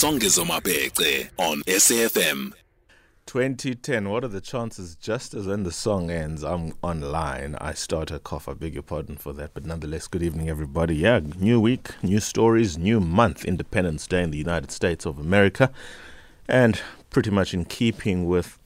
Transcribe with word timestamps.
Songezo 0.00 0.46
Mabece 0.46 1.28
on 1.36 1.60
SAFM. 1.64 2.54
2010, 3.26 4.08
what 4.08 4.24
are 4.24 4.28
the 4.28 4.40
chances 4.40 4.94
just 4.94 5.34
as 5.34 5.46
when 5.46 5.62
the 5.62 5.70
song 5.70 6.10
ends, 6.10 6.42
I'm 6.42 6.72
online, 6.80 7.54
I 7.60 7.74
start 7.74 8.10
a 8.10 8.18
cough. 8.18 8.48
I 8.48 8.54
beg 8.54 8.72
your 8.72 8.82
pardon 8.82 9.18
for 9.18 9.34
that, 9.34 9.50
but 9.52 9.66
nonetheless, 9.66 10.06
good 10.06 10.22
evening, 10.22 10.48
everybody. 10.48 10.96
Yeah, 10.96 11.20
new 11.36 11.60
week, 11.60 11.90
new 12.02 12.18
stories, 12.18 12.78
new 12.78 12.98
month, 12.98 13.44
Independence 13.44 14.06
Day 14.06 14.22
in 14.22 14.30
the 14.30 14.38
United 14.38 14.70
States 14.70 15.04
of 15.04 15.18
America, 15.18 15.70
and 16.48 16.80
pretty 17.10 17.30
much 17.30 17.52
in 17.52 17.66
keeping 17.66 18.24
with 18.24 18.58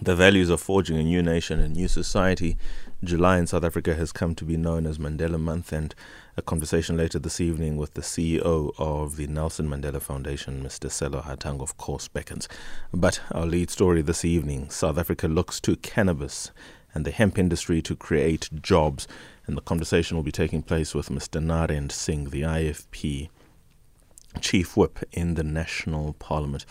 the 0.00 0.14
values 0.14 0.48
of 0.48 0.60
forging 0.60 0.96
a 0.96 1.02
new 1.02 1.24
nation, 1.24 1.58
and 1.58 1.74
new 1.74 1.88
society. 1.88 2.56
July 3.02 3.38
in 3.38 3.48
South 3.48 3.64
Africa 3.64 3.94
has 3.96 4.12
come 4.12 4.36
to 4.36 4.44
be 4.44 4.56
known 4.56 4.86
as 4.86 4.96
Mandela 4.96 5.40
Month, 5.40 5.72
and 5.72 5.92
a 6.36 6.42
conversation 6.42 6.96
later 6.96 7.18
this 7.20 7.40
evening 7.40 7.76
with 7.76 7.94
the 7.94 8.00
CEO 8.00 8.74
of 8.76 9.16
the 9.16 9.28
Nelson 9.28 9.68
Mandela 9.68 10.02
Foundation, 10.02 10.64
Mr. 10.64 10.90
Sello 10.90 11.22
Hatang, 11.22 11.60
of 11.60 11.76
course, 11.76 12.08
beckons. 12.08 12.48
But 12.92 13.20
our 13.30 13.46
lead 13.46 13.70
story 13.70 14.02
this 14.02 14.24
evening 14.24 14.68
South 14.68 14.98
Africa 14.98 15.28
looks 15.28 15.60
to 15.60 15.76
cannabis 15.76 16.50
and 16.92 17.04
the 17.04 17.12
hemp 17.12 17.38
industry 17.38 17.80
to 17.82 17.94
create 17.94 18.50
jobs, 18.60 19.06
and 19.46 19.56
the 19.56 19.62
conversation 19.62 20.16
will 20.16 20.24
be 20.24 20.32
taking 20.32 20.62
place 20.62 20.92
with 20.92 21.08
Mr. 21.08 21.40
Narend 21.40 21.92
Singh, 21.92 22.30
the 22.30 22.42
IFP 22.42 23.28
chief 24.40 24.76
whip 24.76 24.98
in 25.12 25.34
the 25.34 25.44
National 25.44 26.14
Parliament. 26.14 26.66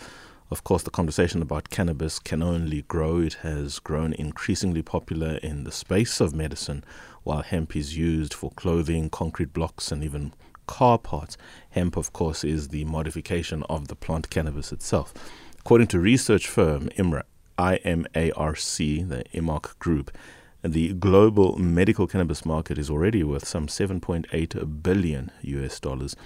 Of 0.50 0.62
course, 0.62 0.82
the 0.82 0.90
conversation 0.90 1.40
about 1.40 1.70
cannabis 1.70 2.18
can 2.18 2.42
only 2.42 2.82
grow. 2.82 3.20
It 3.20 3.34
has 3.42 3.78
grown 3.78 4.12
increasingly 4.12 4.82
popular 4.82 5.36
in 5.38 5.64
the 5.64 5.72
space 5.72 6.20
of 6.20 6.34
medicine, 6.34 6.84
while 7.24 7.42
hemp 7.42 7.74
is 7.74 7.96
used 7.96 8.32
for 8.32 8.50
clothing, 8.52 9.10
concrete 9.10 9.52
blocks, 9.52 9.90
and 9.90 10.04
even 10.04 10.32
car 10.66 10.98
parts. 10.98 11.36
Hemp, 11.70 11.96
of 11.96 12.12
course, 12.12 12.44
is 12.44 12.68
the 12.68 12.84
modification 12.84 13.62
of 13.64 13.88
the 13.88 13.96
plant 13.96 14.30
cannabis 14.30 14.72
itself. 14.72 15.12
According 15.60 15.88
to 15.88 15.98
research 15.98 16.46
firm 16.46 16.88
IMRA, 16.96 17.22
IMARC, 17.58 19.08
the 19.08 19.24
IMARC 19.34 19.78
Group, 19.78 20.16
the 20.62 20.94
global 20.94 21.58
medical 21.58 22.06
cannabis 22.06 22.44
market 22.44 22.78
is 22.78 22.88
already 22.88 23.22
worth 23.22 23.46
some 23.46 23.66
7.8 23.66 24.82
billion 24.82 25.30
US 25.42 25.78
dollars, 25.78 26.16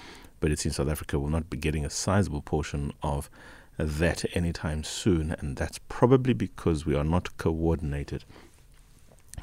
but 0.41 0.53
it 0.53 0.61
seems 0.61 0.77
South 0.77 0.89
Africa 0.89 1.19
will 1.19 1.29
not 1.29 1.51
be 1.51 1.57
getting 1.57 1.85
a 1.85 1.91
sizable 1.91 2.43
portion 2.43 2.93
of 3.03 3.29
that 3.77 4.25
anytime 4.35 4.85
soon, 4.85 5.33
and 5.39 5.57
that's 5.57 5.79
probably 5.89 6.35
because 6.35 6.87
we 6.87 6.95
are 6.95 7.05
not 7.05 7.37
coordinated. 7.37 8.25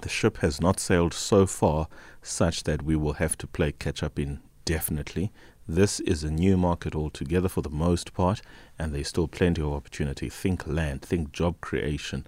The 0.01 0.09
ship 0.09 0.37
has 0.37 0.61
not 0.61 0.79
sailed 0.79 1.13
so 1.13 1.45
far 1.47 1.87
such 2.21 2.63
that 2.63 2.83
we 2.83 2.95
will 2.95 3.13
have 3.13 3.37
to 3.39 3.47
play 3.47 3.71
catch 3.71 4.03
up 4.03 4.19
indefinitely. 4.19 5.31
This 5.67 5.99
is 6.01 6.23
a 6.23 6.29
new 6.29 6.57
market 6.57 6.93
altogether 6.93 7.49
for 7.49 7.61
the 7.61 7.71
most 7.71 8.13
part, 8.13 8.41
and 8.77 8.93
there's 8.93 9.07
still 9.07 9.27
plenty 9.27 9.63
of 9.63 9.73
opportunity. 9.73 10.29
Think 10.29 10.67
land, 10.67 11.01
think 11.01 11.31
job 11.31 11.59
creation, 11.59 12.27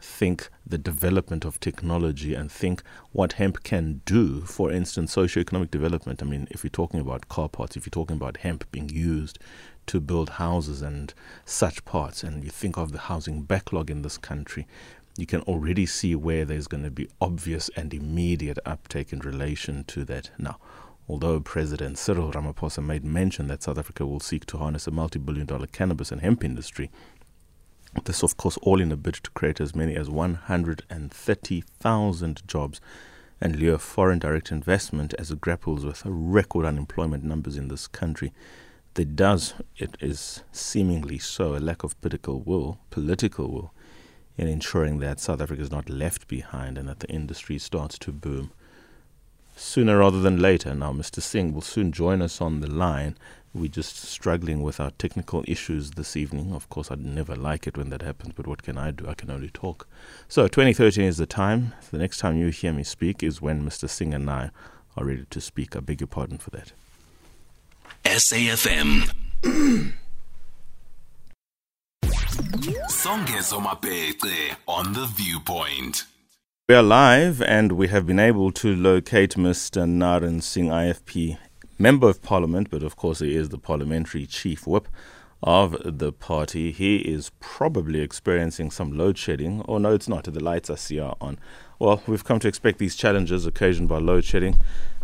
think 0.00 0.48
the 0.66 0.78
development 0.78 1.44
of 1.44 1.60
technology, 1.60 2.32
and 2.32 2.50
think 2.50 2.82
what 3.12 3.34
hemp 3.34 3.62
can 3.64 4.00
do. 4.06 4.40
For 4.42 4.72
instance, 4.72 5.14
socioeconomic 5.14 5.70
development. 5.70 6.22
I 6.22 6.26
mean, 6.26 6.48
if 6.50 6.64
you're 6.64 6.70
talking 6.70 7.00
about 7.00 7.28
car 7.28 7.50
parts, 7.50 7.76
if 7.76 7.84
you're 7.84 7.90
talking 7.90 8.16
about 8.16 8.38
hemp 8.38 8.64
being 8.72 8.88
used 8.88 9.38
to 9.86 10.00
build 10.00 10.30
houses 10.30 10.80
and 10.80 11.12
such 11.44 11.84
parts, 11.84 12.22
and 12.22 12.44
you 12.44 12.50
think 12.50 12.78
of 12.78 12.92
the 12.92 12.98
housing 12.98 13.42
backlog 13.42 13.90
in 13.90 14.00
this 14.00 14.16
country, 14.16 14.66
you 15.16 15.26
can 15.26 15.40
already 15.42 15.86
see 15.86 16.14
where 16.14 16.44
there's 16.44 16.66
going 16.66 16.84
to 16.84 16.90
be 16.90 17.08
obvious 17.20 17.70
and 17.76 17.92
immediate 17.92 18.58
uptake 18.64 19.12
in 19.12 19.18
relation 19.20 19.84
to 19.84 20.04
that. 20.06 20.30
Now, 20.38 20.56
although 21.08 21.40
President 21.40 21.98
Cyril 21.98 22.32
Ramaphosa 22.32 22.82
made 22.84 23.04
mention 23.04 23.48
that 23.48 23.62
South 23.62 23.78
Africa 23.78 24.06
will 24.06 24.20
seek 24.20 24.46
to 24.46 24.58
harness 24.58 24.86
a 24.86 24.90
multi 24.90 25.18
billion 25.18 25.46
dollar 25.46 25.66
cannabis 25.66 26.12
and 26.12 26.20
hemp 26.20 26.44
industry, 26.44 26.90
this, 28.04 28.22
of 28.22 28.36
course, 28.36 28.56
all 28.58 28.80
in 28.80 28.92
a 28.92 28.96
bid 28.96 29.14
to 29.14 29.32
create 29.32 29.60
as 29.60 29.74
many 29.74 29.96
as 29.96 30.08
130,000 30.08 32.42
jobs 32.46 32.80
and 33.40 33.56
lure 33.56 33.78
foreign 33.78 34.20
direct 34.20 34.52
investment 34.52 35.12
as 35.18 35.32
it 35.32 35.40
grapples 35.40 35.84
with 35.84 36.02
record 36.04 36.66
unemployment 36.66 37.24
numbers 37.24 37.56
in 37.56 37.66
this 37.66 37.88
country 37.88 38.32
there 38.94 39.04
does, 39.04 39.54
it 39.76 39.96
is 40.00 40.42
seemingly 40.52 41.18
so, 41.18 41.54
a 41.54 41.58
lack 41.58 41.84
of 41.84 42.00
political 42.00 42.40
will, 42.40 42.78
political 42.90 43.50
will, 43.50 43.74
in 44.40 44.48
ensuring 44.48 45.00
that 45.00 45.20
South 45.20 45.42
Africa 45.42 45.60
is 45.60 45.70
not 45.70 45.90
left 45.90 46.26
behind 46.26 46.78
and 46.78 46.88
that 46.88 47.00
the 47.00 47.10
industry 47.10 47.58
starts 47.58 47.98
to 47.98 48.10
boom 48.10 48.50
sooner 49.54 49.98
rather 49.98 50.18
than 50.18 50.40
later. 50.40 50.74
Now, 50.74 50.94
Mr. 50.94 51.20
Singh 51.20 51.52
will 51.52 51.60
soon 51.60 51.92
join 51.92 52.22
us 52.22 52.40
on 52.40 52.60
the 52.60 52.66
line. 52.66 53.18
We're 53.52 53.68
just 53.68 53.96
struggling 53.96 54.62
with 54.62 54.80
our 54.80 54.92
technical 54.92 55.44
issues 55.46 55.90
this 55.90 56.16
evening. 56.16 56.54
Of 56.54 56.70
course, 56.70 56.90
I'd 56.90 57.04
never 57.04 57.36
like 57.36 57.66
it 57.66 57.76
when 57.76 57.90
that 57.90 58.00
happens, 58.00 58.32
but 58.34 58.46
what 58.46 58.62
can 58.62 58.78
I 58.78 58.92
do? 58.92 59.06
I 59.06 59.12
can 59.12 59.30
only 59.30 59.50
talk. 59.50 59.86
So, 60.26 60.48
2013 60.48 61.04
is 61.04 61.18
the 61.18 61.26
time. 61.26 61.74
The 61.90 61.98
next 61.98 62.16
time 62.16 62.38
you 62.38 62.48
hear 62.48 62.72
me 62.72 62.82
speak 62.82 63.22
is 63.22 63.42
when 63.42 63.62
Mr. 63.62 63.90
Singh 63.90 64.14
and 64.14 64.30
I 64.30 64.52
are 64.96 65.04
ready 65.04 65.26
to 65.28 65.40
speak. 65.42 65.76
I 65.76 65.80
beg 65.80 66.00
your 66.00 66.08
pardon 66.08 66.38
for 66.38 66.48
that. 66.50 66.72
SAFM. 68.06 69.12
Songezo 72.40 73.60
Mabece 73.60 74.56
on 74.66 74.94
the 74.94 75.04
viewpoint. 75.04 76.04
We 76.70 76.74
are 76.74 76.82
live 76.82 77.42
and 77.42 77.72
we 77.72 77.88
have 77.88 78.06
been 78.06 78.18
able 78.18 78.50
to 78.52 78.74
locate 78.74 79.34
Mr. 79.34 79.86
Narend 79.86 80.42
Singh, 80.42 80.68
IFP, 80.68 81.36
Member 81.78 82.08
of 82.08 82.22
Parliament, 82.22 82.70
but 82.70 82.82
of 82.82 82.96
course 82.96 83.18
he 83.18 83.34
is 83.34 83.50
the 83.50 83.58
parliamentary 83.58 84.24
chief 84.24 84.66
whip 84.66 84.88
of 85.42 85.76
the 85.84 86.12
party. 86.12 86.72
He 86.72 86.96
is 87.00 87.30
probably 87.40 88.00
experiencing 88.00 88.70
some 88.70 88.96
load 88.96 89.18
shedding. 89.18 89.62
Oh, 89.68 89.76
no, 89.76 89.92
it's 89.92 90.08
not. 90.08 90.24
The 90.24 90.42
lights 90.42 90.70
I 90.70 90.76
see 90.76 90.98
are 90.98 91.16
on. 91.20 91.38
Well, 91.78 92.02
we've 92.06 92.24
come 92.24 92.38
to 92.38 92.48
expect 92.48 92.78
these 92.78 92.96
challenges 92.96 93.44
occasioned 93.44 93.90
by 93.90 93.98
load 93.98 94.24
shedding. 94.24 94.56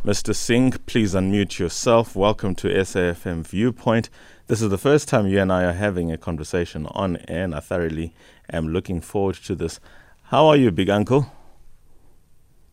Mr. 0.06 0.32
Singh, 0.32 0.70
please 0.86 1.14
unmute 1.14 1.58
yourself. 1.58 2.14
Welcome 2.14 2.54
to 2.54 2.68
SAFM 2.68 3.44
Viewpoint. 3.44 4.08
This 4.46 4.62
is 4.62 4.70
the 4.70 4.78
first 4.78 5.08
time 5.08 5.26
you 5.26 5.40
and 5.40 5.52
I 5.52 5.64
are 5.64 5.72
having 5.72 6.12
a 6.12 6.16
conversation 6.16 6.86
on 6.92 7.16
air, 7.26 7.42
and 7.42 7.52
I 7.52 7.58
thoroughly 7.58 8.14
am 8.52 8.68
looking 8.68 9.00
forward 9.00 9.34
to 9.46 9.56
this. 9.56 9.80
How 10.26 10.46
are 10.46 10.54
you, 10.54 10.70
big 10.70 10.90
uncle? 10.90 11.32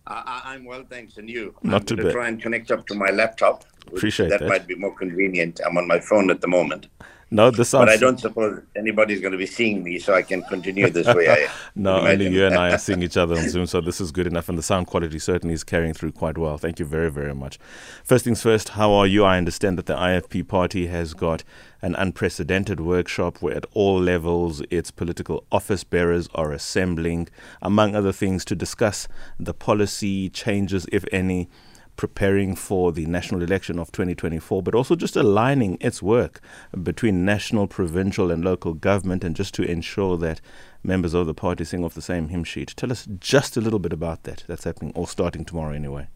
I, 0.06 0.54
am 0.54 0.66
well, 0.66 0.84
thanks. 0.88 1.18
And 1.18 1.28
you? 1.28 1.56
Not 1.64 1.82
I'm 1.82 1.98
too 1.98 2.04
bad. 2.04 2.12
try 2.12 2.28
and 2.28 2.40
connect 2.40 2.70
up 2.70 2.86
to 2.86 2.94
my 2.94 3.10
laptop. 3.10 3.66
Appreciate 3.88 4.30
that. 4.30 4.42
That 4.42 4.50
might 4.50 4.68
be 4.68 4.76
more 4.76 4.94
convenient. 4.94 5.60
I'm 5.66 5.76
on 5.76 5.88
my 5.88 6.00
phone 6.00 6.30
at 6.30 6.40
the 6.40 6.48
moment. 6.48 6.86
No, 7.34 7.50
this 7.50 7.70
sounds. 7.70 7.88
But 7.88 7.90
I 7.90 7.98
don't 7.98 8.20
suppose 8.20 8.62
anybody's 8.76 9.20
going 9.20 9.32
to 9.32 9.40
be 9.40 9.48
seeing 9.48 9.84
me, 9.84 9.98
so 9.98 10.14
I 10.14 10.22
can 10.22 10.44
continue 10.44 10.88
this 10.92 11.08
way. 11.16 11.30
I 11.30 11.50
no, 11.76 12.02
only 12.02 12.30
you 12.30 12.46
and 12.46 12.54
I 12.54 12.72
are 12.72 12.78
seeing 12.88 13.02
each 13.02 13.18
other 13.18 13.36
on 13.36 13.50
Zoom, 13.50 13.66
so 13.66 13.82
this 13.82 14.00
is 14.00 14.12
good 14.12 14.28
enough, 14.28 14.50
and 14.50 14.58
the 14.58 14.62
sound 14.62 14.86
quality 14.86 15.18
certainly 15.18 15.56
is 15.56 15.64
carrying 15.64 15.96
through 15.96 16.12
quite 16.12 16.38
well. 16.38 16.60
Thank 16.60 16.78
you 16.78 16.86
very, 16.86 17.10
very 17.10 17.34
much. 17.34 17.58
First 18.04 18.26
things 18.26 18.44
first, 18.44 18.70
how 18.70 18.94
are 18.94 19.08
you? 19.08 19.24
I 19.24 19.40
understand 19.40 19.80
that 19.80 19.88
the 19.88 19.96
IFP 19.96 20.48
party 20.48 20.86
has 20.88 21.16
got 21.16 21.44
an 21.82 21.96
unprecedented 21.96 22.80
workshop 22.80 23.42
where, 23.42 23.56
at 23.56 23.66
all 23.74 24.00
levels, 24.00 24.62
its 24.70 24.92
political 24.92 25.44
office 25.52 25.84
bearers 25.84 26.30
are 26.36 26.52
assembling, 26.52 27.30
among 27.64 27.96
other 27.96 28.12
things, 28.12 28.46
to 28.46 28.56
discuss 28.56 29.08
the 29.40 29.56
policy 29.56 30.30
changes, 30.30 30.86
if 30.92 31.04
any 31.12 31.50
preparing 31.96 32.56
for 32.56 32.92
the 32.92 33.06
national 33.06 33.42
election 33.44 33.80
of 33.80 33.92
2024, 33.92 34.64
but 34.64 34.76
also 34.76 34.96
just 34.96 35.16
aligning 35.16 35.78
its 35.80 36.02
work 36.02 36.42
between 36.82 37.26
national, 37.26 37.68
provincial, 37.68 38.32
and 38.32 38.44
local 38.44 38.74
government, 38.74 39.24
and 39.24 39.36
just 39.36 39.54
to 39.54 39.64
ensure 39.64 40.18
that 40.18 40.42
members 40.84 41.14
of 41.14 41.28
the 41.28 41.34
party 41.34 41.64
sing 41.64 41.84
off 41.84 41.94
the 41.94 42.02
same 42.02 42.30
hymn 42.30 42.44
sheet. 42.44 42.74
Tell 42.76 42.92
us 42.92 43.08
just 43.20 43.58
a 43.58 43.62
little 43.62 43.80
bit 43.80 43.94
about 43.94 44.24
that. 44.24 44.44
That's 44.48 44.64
happening, 44.64 44.92
or 44.96 45.08
starting 45.08 45.46
tomorrow 45.46 45.74
anyway. 45.74 46.08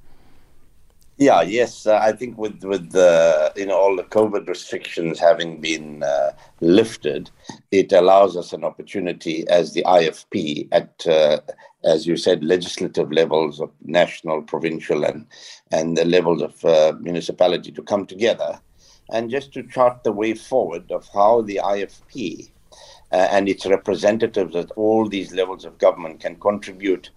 Yeah, 1.19 1.41
yes, 1.41 1.87
uh, 1.87 1.97
I 1.99 2.11
think 2.11 2.37
with 2.37 2.63
with 2.63 2.91
the 2.91 3.51
you 3.55 3.65
know 3.65 3.75
all 3.75 3.95
the 3.95 4.03
COVID 4.03 4.47
restrictions 4.47 5.19
having 5.19 5.59
been 5.59 6.03
uh, 6.03 6.33
lifted, 6.61 7.31
it 7.71 7.91
allows 7.91 8.37
us 8.37 8.53
an 8.53 8.63
opportunity 8.63 9.47
as 9.49 9.73
the 9.73 9.83
IFP 9.83 10.67
at 10.71 11.07
uh, 11.07 11.39
as 11.83 12.05
you 12.05 12.17
said 12.17 12.43
legislative 12.43 13.11
levels 13.11 13.59
of 13.59 13.71
national, 13.83 14.43
provincial, 14.43 15.03
and 15.03 15.25
and 15.71 15.97
the 15.97 16.05
levels 16.05 16.43
of 16.43 16.63
uh, 16.63 16.93
municipality 16.99 17.71
to 17.71 17.81
come 17.81 18.05
together, 18.05 18.59
and 19.11 19.31
just 19.31 19.51
to 19.53 19.63
chart 19.63 20.03
the 20.03 20.11
way 20.11 20.35
forward 20.35 20.91
of 20.91 21.07
how 21.11 21.41
the 21.41 21.59
IFP 21.63 22.51
uh, 23.11 23.27
and 23.31 23.49
its 23.49 23.65
representatives 23.65 24.55
at 24.55 24.69
all 24.75 25.09
these 25.09 25.33
levels 25.33 25.65
of 25.65 25.79
government 25.79 26.19
can 26.19 26.35
contribute 26.35 27.09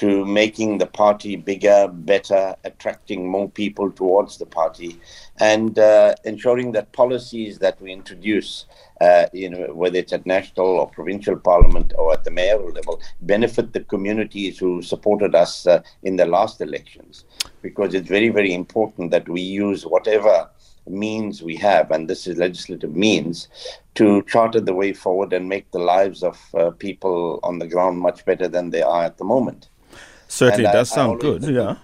to 0.00 0.24
making 0.24 0.78
the 0.78 0.86
party 0.86 1.36
bigger, 1.36 1.86
better, 1.92 2.56
attracting 2.64 3.28
more 3.28 3.50
people 3.50 3.92
towards 3.92 4.38
the 4.38 4.46
party, 4.46 4.98
and 5.40 5.78
uh, 5.78 6.14
ensuring 6.24 6.72
that 6.72 6.90
policies 6.92 7.58
that 7.58 7.78
we 7.82 7.92
introduce, 7.92 8.64
uh, 9.02 9.26
you 9.34 9.50
know, 9.50 9.74
whether 9.74 9.98
it's 9.98 10.14
at 10.14 10.24
national 10.24 10.66
or 10.66 10.88
provincial 10.88 11.36
parliament 11.36 11.92
or 11.98 12.14
at 12.14 12.24
the 12.24 12.30
mayoral 12.30 12.72
level, 12.72 12.98
benefit 13.20 13.74
the 13.74 13.80
communities 13.80 14.58
who 14.58 14.80
supported 14.80 15.34
us 15.34 15.66
uh, 15.66 15.82
in 16.02 16.16
the 16.16 16.24
last 16.24 16.62
elections. 16.62 17.26
Because 17.60 17.92
it's 17.92 18.08
very, 18.08 18.30
very 18.30 18.54
important 18.54 19.10
that 19.10 19.28
we 19.28 19.42
use 19.42 19.84
whatever 19.84 20.48
means 20.88 21.42
we 21.42 21.56
have, 21.56 21.90
and 21.90 22.08
this 22.08 22.26
is 22.26 22.38
legislative 22.38 22.96
means, 22.96 23.48
to 23.96 24.22
charter 24.22 24.60
the 24.60 24.74
way 24.74 24.94
forward 24.94 25.34
and 25.34 25.46
make 25.46 25.70
the 25.72 25.78
lives 25.78 26.22
of 26.22 26.38
uh, 26.54 26.70
people 26.70 27.38
on 27.42 27.58
the 27.58 27.68
ground 27.68 27.98
much 27.98 28.24
better 28.24 28.48
than 28.48 28.70
they 28.70 28.80
are 28.80 29.04
at 29.04 29.18
the 29.18 29.24
moment. 29.24 29.68
Certainly, 30.30 30.66
it 30.66 30.72
does 30.72 30.92
I, 30.92 30.94
sound 30.94 31.18
I 31.18 31.20
good. 31.20 31.42
Yeah 31.42 31.76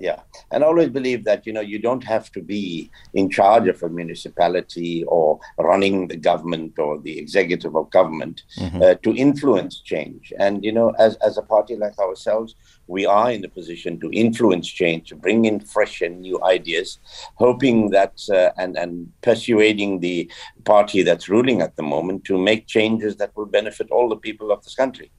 yeah 0.00 0.20
and 0.50 0.64
I 0.64 0.66
always 0.66 0.88
believe 0.88 1.24
that 1.24 1.46
you 1.46 1.52
know 1.52 1.60
you 1.60 1.78
don't 1.78 2.02
have 2.02 2.32
to 2.32 2.40
be 2.40 2.90
in 3.12 3.28
charge 3.28 3.68
of 3.68 3.82
a 3.82 3.88
municipality 3.88 5.04
or 5.04 5.38
running 5.58 6.08
the 6.08 6.16
government 6.16 6.78
or 6.78 6.98
the 6.98 7.18
executive 7.18 7.76
of 7.76 7.90
government 7.90 8.42
mm-hmm. 8.58 8.82
uh, 8.82 8.94
to 9.02 9.14
influence 9.14 9.80
change 9.80 10.32
and 10.38 10.64
you 10.64 10.72
know 10.72 10.90
as 10.98 11.16
as 11.16 11.36
a 11.36 11.42
party 11.42 11.76
like 11.76 11.98
ourselves 11.98 12.54
we 12.86 13.04
are 13.04 13.30
in 13.30 13.44
a 13.44 13.48
position 13.48 14.00
to 14.00 14.10
influence 14.10 14.66
change 14.66 15.10
to 15.10 15.16
bring 15.16 15.44
in 15.44 15.60
fresh 15.60 16.00
and 16.00 16.20
new 16.20 16.42
ideas 16.44 16.98
hoping 17.34 17.90
that 17.90 18.14
uh, 18.32 18.50
and 18.56 18.78
and 18.78 19.12
persuading 19.20 20.00
the 20.00 20.30
party 20.64 21.02
that's 21.02 21.28
ruling 21.28 21.60
at 21.60 21.76
the 21.76 21.82
moment 21.82 22.24
to 22.24 22.38
make 22.38 22.66
changes 22.66 23.16
that 23.16 23.36
will 23.36 23.46
benefit 23.46 23.90
all 23.90 24.08
the 24.08 24.16
people 24.16 24.50
of 24.50 24.64
this 24.64 24.74
country 24.74 25.10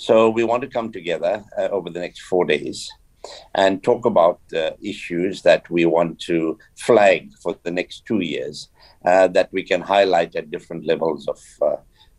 so 0.00 0.30
we 0.30 0.44
want 0.44 0.62
to 0.62 0.68
come 0.68 0.90
together 0.90 1.44
uh, 1.58 1.68
over 1.68 1.90
the 1.90 2.00
next 2.00 2.20
4 2.22 2.46
days 2.46 2.90
and 3.54 3.82
talk 3.82 4.06
about 4.06 4.40
uh, 4.56 4.70
issues 4.80 5.42
that 5.42 5.68
we 5.70 5.84
want 5.84 6.18
to 6.20 6.58
flag 6.76 7.30
for 7.42 7.54
the 7.64 7.70
next 7.70 8.06
two 8.06 8.20
years 8.20 8.68
uh, 9.04 9.28
that 9.28 9.52
we 9.52 9.62
can 9.62 9.82
highlight 9.82 10.34
at 10.34 10.50
different 10.50 10.86
levels 10.86 11.28
of 11.28 11.38
uh, 11.62 11.76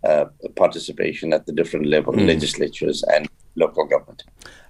uh 0.08 0.26
participation 0.56 1.34
at 1.34 1.46
the 1.46 1.54
different 1.54 1.86
level 1.86 2.14
mm. 2.14 2.26
legislatures 2.26 3.04
and 3.14 3.28
local 3.56 3.86
government. 3.86 4.24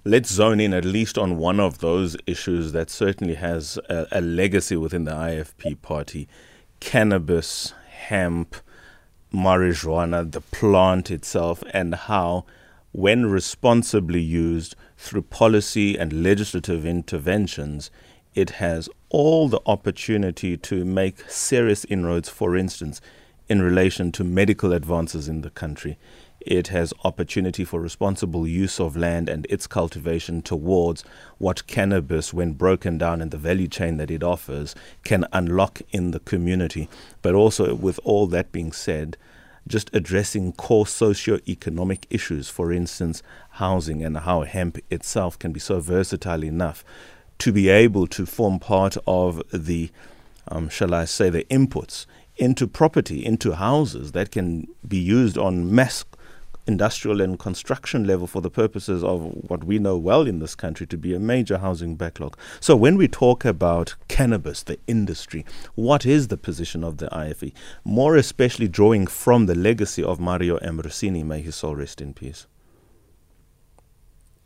Let's 0.03 0.31
zone 0.31 0.59
in 0.59 0.73
at 0.73 0.85
least 0.85 1.17
on 1.17 1.37
one 1.37 1.59
of 1.59 1.79
those 1.79 2.17
issues 2.25 2.71
that 2.71 2.89
certainly 2.89 3.35
has 3.35 3.77
a, 3.89 4.07
a 4.11 4.21
legacy 4.21 4.75
within 4.75 5.03
the 5.03 5.11
IFP 5.11 5.81
party 5.81 6.27
cannabis, 6.79 7.73
hemp, 7.89 8.55
marijuana, 9.33 10.29
the 10.29 10.41
plant 10.41 11.11
itself, 11.11 11.63
and 11.73 11.95
how, 11.95 12.45
when 12.91 13.25
responsibly 13.25 14.21
used, 14.21 14.75
through 14.97 15.23
policy 15.23 15.97
and 15.97 16.23
legislative 16.23 16.85
interventions, 16.85 17.89
it 18.35 18.51
has 18.51 18.89
all 19.09 19.47
the 19.47 19.61
opportunity 19.65 20.55
to 20.57 20.85
make 20.85 21.29
serious 21.29 21.85
inroads, 21.85 22.29
for 22.29 22.55
instance, 22.55 23.01
in 23.49 23.61
relation 23.61 24.11
to 24.13 24.23
medical 24.23 24.71
advances 24.71 25.27
in 25.27 25.41
the 25.41 25.49
country. 25.49 25.97
It 26.39 26.69
has 26.69 26.93
opportunity 27.03 27.63
for 27.63 27.79
responsible 27.79 28.47
use 28.47 28.79
of 28.79 28.97
land 28.97 29.29
and 29.29 29.45
its 29.49 29.67
cultivation 29.67 30.41
towards 30.41 31.03
what 31.37 31.67
cannabis, 31.67 32.33
when 32.33 32.53
broken 32.53 32.97
down 32.97 33.21
in 33.21 33.29
the 33.29 33.37
value 33.37 33.67
chain 33.67 33.97
that 33.97 34.09
it 34.09 34.23
offers, 34.23 34.73
can 35.03 35.25
unlock 35.33 35.81
in 35.91 36.11
the 36.11 36.19
community. 36.19 36.89
But 37.21 37.35
also, 37.35 37.75
with 37.75 37.99
all 38.03 38.25
that 38.27 38.51
being 38.51 38.71
said, 38.71 39.17
just 39.67 39.89
addressing 39.93 40.53
core 40.53 40.87
socio-economic 40.87 42.07
issues, 42.09 42.49
for 42.49 42.71
instance, 42.71 43.21
housing 43.51 44.03
and 44.03 44.17
how 44.17 44.41
hemp 44.41 44.77
itself 44.89 45.37
can 45.37 45.51
be 45.51 45.59
so 45.59 45.79
versatile 45.79 46.43
enough 46.43 46.83
to 47.39 47.51
be 47.51 47.69
able 47.69 48.07
to 48.07 48.25
form 48.25 48.59
part 48.59 48.97
of 49.07 49.41
the, 49.51 49.89
um, 50.47 50.69
shall 50.69 50.93
I 50.93 51.05
say, 51.05 51.29
the 51.29 51.43
inputs 51.45 52.05
into 52.37 52.67
property, 52.67 53.25
into 53.25 53.53
houses 53.53 54.11
that 54.13 54.31
can 54.31 54.67
be 54.87 54.97
used 54.97 55.37
on 55.37 55.73
mass 55.73 56.03
industrial 56.67 57.21
and 57.21 57.39
construction 57.39 58.05
level 58.05 58.27
for 58.27 58.41
the 58.41 58.49
purposes 58.49 59.03
of 59.03 59.21
what 59.49 59.63
we 59.63 59.79
know 59.79 59.97
well 59.97 60.27
in 60.27 60.39
this 60.39 60.55
country 60.55 60.85
to 60.87 60.97
be 60.97 61.13
a 61.13 61.19
major 61.19 61.57
housing 61.57 61.95
backlog. 61.95 62.37
So 62.59 62.75
when 62.75 62.97
we 62.97 63.07
talk 63.07 63.45
about 63.45 63.95
cannabis, 64.07 64.63
the 64.63 64.79
industry, 64.87 65.45
what 65.75 66.05
is 66.05 66.27
the 66.27 66.37
position 66.37 66.83
of 66.83 66.97
the 66.97 67.07
IFP? 67.07 67.53
More 67.83 68.15
especially 68.15 68.67
drawing 68.67 69.07
from 69.07 69.45
the 69.45 69.55
legacy 69.55 70.03
of 70.03 70.19
Mario 70.19 70.57
Ambrosini, 70.59 71.23
may 71.23 71.41
his 71.41 71.55
soul 71.55 71.75
rest 71.75 72.01
in 72.01 72.13
peace. 72.13 72.47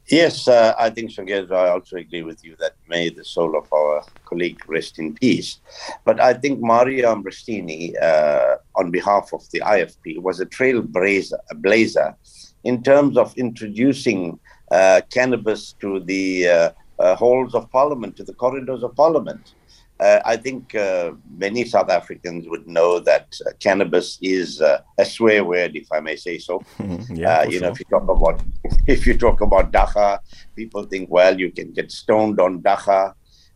Yes, 0.07 0.48
uh, 0.48 0.75
I 0.78 0.92
think, 0.92 1.10
Shangez, 1.10 1.52
I 1.52 1.69
also 1.69 1.98
agree 1.98 2.22
with 2.22 2.46
you 2.46 2.56
that 2.60 2.74
may 2.88 3.10
the 3.10 3.25
soul 3.25 3.57
of 3.57 3.72
our 3.74 4.04
colleague 4.25 4.62
rest 4.68 5.00
in 5.00 5.16
peace. 5.16 5.60
But 6.04 6.19
I 6.19 6.36
think 6.36 6.62
Mario 6.62 7.13
Ambrosini, 7.16 8.00
uh, 8.00 8.57
on 8.75 8.92
behalf 8.92 9.31
of 9.34 9.50
the 9.50 9.62
IFP, 9.62 10.22
was 10.22 10.40
a 10.40 10.46
trailblazer 10.46 11.40
blazer 11.56 12.16
in 12.63 12.84
terms 12.84 13.18
of 13.18 13.36
introducing 13.36 14.40
uh, 14.72 15.02
cannabis 15.12 15.74
to 15.81 16.00
the 16.02 16.50
uh, 16.50 16.69
uh, 17.00 17.16
halls 17.16 17.56
of 17.56 17.69
parliament, 17.72 18.16
to 18.18 18.24
the 18.24 18.34
corridors 18.34 18.84
of 18.84 18.96
parliament. 18.96 19.56
Uh, 19.97 20.19
I 20.25 20.36
think 20.36 20.75
uh, 20.75 21.12
many 21.38 21.63
South 21.63 21.89
Africans 21.89 22.50
would 22.50 22.68
know 22.68 23.00
that 23.00 23.33
uh, 23.47 23.51
cannabis 23.59 24.18
is 24.21 24.62
uh, 24.62 24.80
a 24.97 25.06
swear 25.06 25.45
word, 25.45 25.75
if 25.75 25.88
I 25.92 26.01
may 26.01 26.18
say 26.18 26.38
so. 26.38 26.62
yeah, 27.13 27.39
uh, 27.39 27.44
you 27.44 27.62
know, 27.62 27.69
if 27.69 27.80
you 27.80 27.86
talk 27.86 28.03
about 28.03 28.44
if 28.88 29.07
you 29.07 29.18
talk 29.18 29.39
about 29.39 29.71
dagga, 29.71 30.19
people 30.56 30.83
think, 30.83 31.09
well, 31.09 31.39
you 31.39 31.50
can 31.50 31.71
get 31.71 31.92
stoned 31.92 32.42
on 32.42 32.62
dagga. 32.62 33.13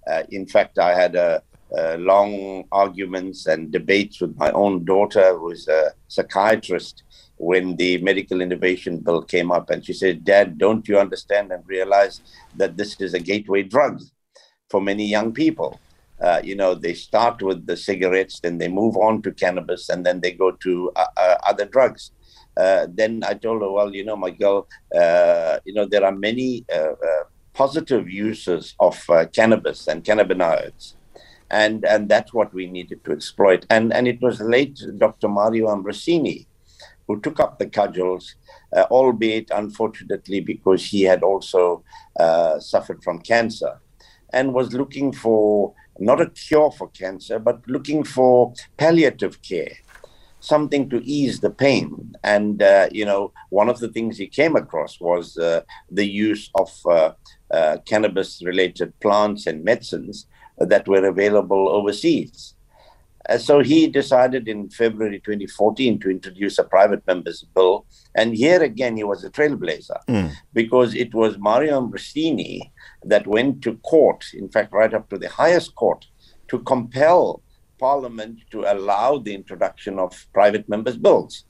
Uh, 0.07 0.24
in 0.30 0.47
fact, 0.47 0.80
I 0.80 0.97
had 0.97 1.15
a, 1.15 1.44
a, 1.77 1.97
long 1.97 2.63
arguments 2.71 3.45
and 3.45 3.69
debates 3.69 4.21
with 4.21 4.35
my 4.38 4.50
own 4.51 4.85
daughter, 4.85 5.38
who 5.38 5.51
is 5.51 5.68
a 5.68 5.92
psychiatrist, 6.07 7.03
when 7.35 7.75
the 7.75 7.97
medical 8.01 8.39
innovation 8.39 9.00
bill 9.00 9.24
came 9.24 9.51
up, 9.51 9.69
and 9.71 9.85
she 9.85 9.92
said, 9.92 10.24
"Dad, 10.24 10.57
don't 10.57 10.88
you 10.88 10.97
understand 11.00 11.51
and 11.51 11.63
realize 11.68 12.21
that 12.56 12.77
this 12.77 12.95
is 13.01 13.13
a 13.13 13.19
gateway 13.19 13.63
drug 13.63 14.00
for 14.69 14.80
many 14.80 15.06
young 15.06 15.33
people?" 15.33 15.77
Uh, 16.21 16.42
you 16.44 16.56
know, 16.56 16.75
they 16.75 16.94
start 16.94 17.42
with 17.42 17.66
the 17.66 17.77
cigarettes, 17.77 18.39
then 18.39 18.57
they 18.57 18.68
move 18.68 18.98
on 18.98 19.21
to 19.21 19.31
cannabis, 19.31 19.89
and 19.89 20.06
then 20.06 20.19
they 20.19 20.31
go 20.31 20.51
to 20.51 20.92
uh, 20.95 21.06
uh, 21.16 21.36
other 21.48 21.66
drugs. 21.66 22.12
Uh, 22.57 22.88
then 22.89 23.24
I 23.25 23.36
told 23.36 23.62
her, 23.62 23.71
well, 23.71 23.94
you 23.95 24.04
know, 24.04 24.18
my 24.18 24.31
girl, 24.31 24.68
uh, 24.94 25.60
you 25.63 25.74
know, 25.74 25.86
there 25.86 26.04
are 26.04 26.12
many 26.12 26.66
uh, 26.74 26.94
positive 27.54 28.10
uses 28.10 28.75
of 28.80 29.01
cannabis 29.33 29.88
and 29.88 30.04
cannabinoids. 30.04 30.95
And, 31.51 31.83
and 31.86 32.10
that's 32.10 32.33
what 32.33 32.54
we 32.54 32.68
needed 32.68 33.04
to 33.06 33.12
exploit. 33.12 33.66
And, 33.69 33.94
and 33.94 34.07
it 34.07 34.21
was 34.21 34.39
late 34.39 34.80
Dr. 34.98 35.30
Mario 35.30 35.68
Ambrosini 35.68 36.45
who 37.07 37.19
took 37.21 37.39
up 37.39 37.57
the 37.57 37.66
cudgels, 37.66 38.36
albeit 38.92 39.50
unfortunately 39.50 40.42
because 40.42 40.86
he 40.86 41.01
had 41.01 41.24
also 41.24 41.83
suffered 42.60 43.04
from 43.04 43.19
cancer 43.19 43.80
and 44.31 44.54
was 44.54 44.74
looking 44.74 45.12
for 45.12 45.74
not 46.00 46.22
a 46.22 46.30
cure 46.30 46.72
for 46.72 46.90
cancer, 46.90 47.40
but 47.40 47.68
looking 47.68 48.04
for 48.04 48.54
palliative 48.78 49.42
care, 49.42 49.74
something 50.40 50.90
to 50.90 51.04
ease 51.04 51.40
the 51.40 51.50
pain. 51.50 52.16
And, 52.23 52.62
uh, 52.62 52.90
you 52.92 53.06
know, 53.06 53.33
one 53.50 53.69
of 53.69 53.80
the 53.80 53.90
things 53.90 54.18
he 54.18 54.28
came 54.28 54.56
across 54.56 55.00
was 55.00 55.38
uh, 55.38 55.62
the 55.92 56.06
use 56.06 56.50
of 56.56 56.71
uh, 56.85 57.12
uh 57.52 57.78
cannabis 57.85 58.42
related 58.45 58.97
plants 59.00 59.47
and 59.47 59.64
medicines 59.64 60.28
that 60.59 60.88
were 60.88 61.06
available 61.06 61.68
overseas. 61.69 62.56
So 63.38 63.59
he 63.59 63.88
decided 63.88 64.48
in 64.48 64.69
February 64.69 65.19
2014 65.19 66.00
to 66.00 66.09
introduce 66.09 66.57
a 66.57 66.64
private 66.64 67.06
member's 67.06 67.44
bill. 67.54 67.86
And 68.16 68.36
here 68.36 68.64
again, 68.64 68.98
he 68.98 69.04
was 69.04 69.24
a 69.24 69.30
trailblazer 69.30 70.00
mm. 70.07 70.31
because 70.54 70.95
it 70.95 71.14
was 71.14 71.38
Mario 71.38 71.80
Ambrosini 71.80 72.71
that 73.04 73.28
went 73.28 73.62
to 73.64 73.78
court, 73.78 74.26
in 74.33 74.50
fact, 74.50 74.74
right 74.74 74.94
up 74.94 75.09
to 75.09 75.18
the 75.18 75.30
highest 75.30 75.76
court, 75.76 76.06
to 76.48 76.59
compel 76.59 77.44
Parliament 77.80 78.40
to 78.52 78.62
allow 78.62 79.19
the 79.19 79.33
introduction 79.33 80.00
of 80.00 80.26
private 80.33 80.68
members' 80.68 80.98
bills. 80.98 81.45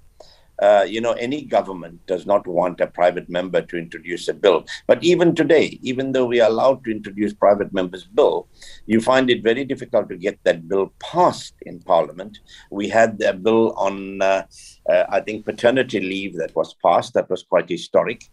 Uh, 0.61 0.85
you 0.87 0.99
know, 0.99 1.13
any 1.13 1.43
government 1.43 2.05
does 2.05 2.25
not 2.25 2.45
want 2.45 2.81
a 2.81 2.87
private 2.87 3.29
member 3.29 3.61
to 3.61 3.77
introduce 3.77 4.27
a 4.27 4.33
bill. 4.33 4.65
But 4.87 5.03
even 5.03 5.33
today, 5.33 5.79
even 5.81 6.11
though 6.11 6.25
we 6.25 6.41
are 6.41 6.49
allowed 6.49 6.83
to 6.83 6.91
introduce 6.91 7.33
private 7.33 7.73
members' 7.73 8.05
bill, 8.05 8.47
you 8.85 8.99
find 8.99 9.29
it 9.29 9.43
very 9.43 9.63
difficult 9.63 10.09
to 10.09 10.17
get 10.17 10.37
that 10.43 10.67
bill 10.67 10.93
passed 10.99 11.55
in 11.61 11.79
Parliament. 11.79 12.39
We 12.71 12.89
had 12.89 13.21
a 13.21 13.33
bill 13.33 13.73
on, 13.77 14.21
uh, 14.21 14.43
uh, 14.89 15.05
I 15.09 15.21
think, 15.21 15.45
paternity 15.45 16.01
leave 16.01 16.35
that 16.37 16.55
was 16.55 16.75
passed. 16.85 17.13
That 17.13 17.29
was 17.29 17.43
quite 17.43 17.69
historic. 17.69 18.29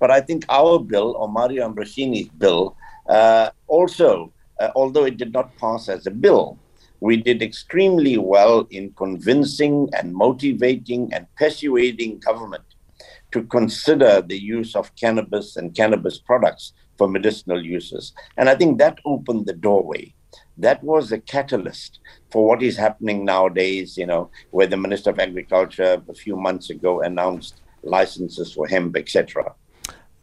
But 0.00 0.10
I 0.10 0.20
think 0.20 0.46
our 0.48 0.78
bill, 0.78 1.14
or 1.18 1.28
Mario 1.28 1.68
Ambrosini's 1.68 2.28
bill, 2.28 2.76
uh, 3.08 3.50
also, 3.66 4.32
uh, 4.58 4.70
although 4.74 5.04
it 5.04 5.16
did 5.16 5.32
not 5.32 5.56
pass 5.56 5.88
as 5.88 6.06
a 6.06 6.10
bill, 6.10 6.58
we 7.00 7.16
did 7.16 7.42
extremely 7.42 8.18
well 8.18 8.66
in 8.70 8.92
convincing 8.92 9.88
and 9.96 10.12
motivating 10.12 11.12
and 11.12 11.26
persuading 11.36 12.18
government 12.18 12.64
to 13.32 13.42
consider 13.44 14.22
the 14.22 14.38
use 14.38 14.74
of 14.74 14.94
cannabis 14.96 15.56
and 15.56 15.74
cannabis 15.74 16.18
products 16.18 16.72
for 16.96 17.08
medicinal 17.08 17.64
uses. 17.64 18.12
And 18.36 18.48
I 18.48 18.54
think 18.54 18.78
that 18.78 18.98
opened 19.04 19.46
the 19.46 19.52
doorway. 19.52 20.14
That 20.56 20.82
was 20.82 21.12
a 21.12 21.20
catalyst 21.20 22.00
for 22.30 22.46
what 22.46 22.62
is 22.62 22.76
happening 22.76 23.24
nowadays, 23.24 23.96
you 23.96 24.06
know, 24.06 24.30
where 24.50 24.66
the 24.66 24.76
Minister 24.76 25.10
of 25.10 25.18
Agriculture 25.20 26.02
a 26.08 26.14
few 26.14 26.36
months 26.36 26.70
ago 26.70 27.00
announced 27.02 27.60
licenses 27.82 28.52
for 28.52 28.66
hemp, 28.66 28.96
etc. 28.96 29.54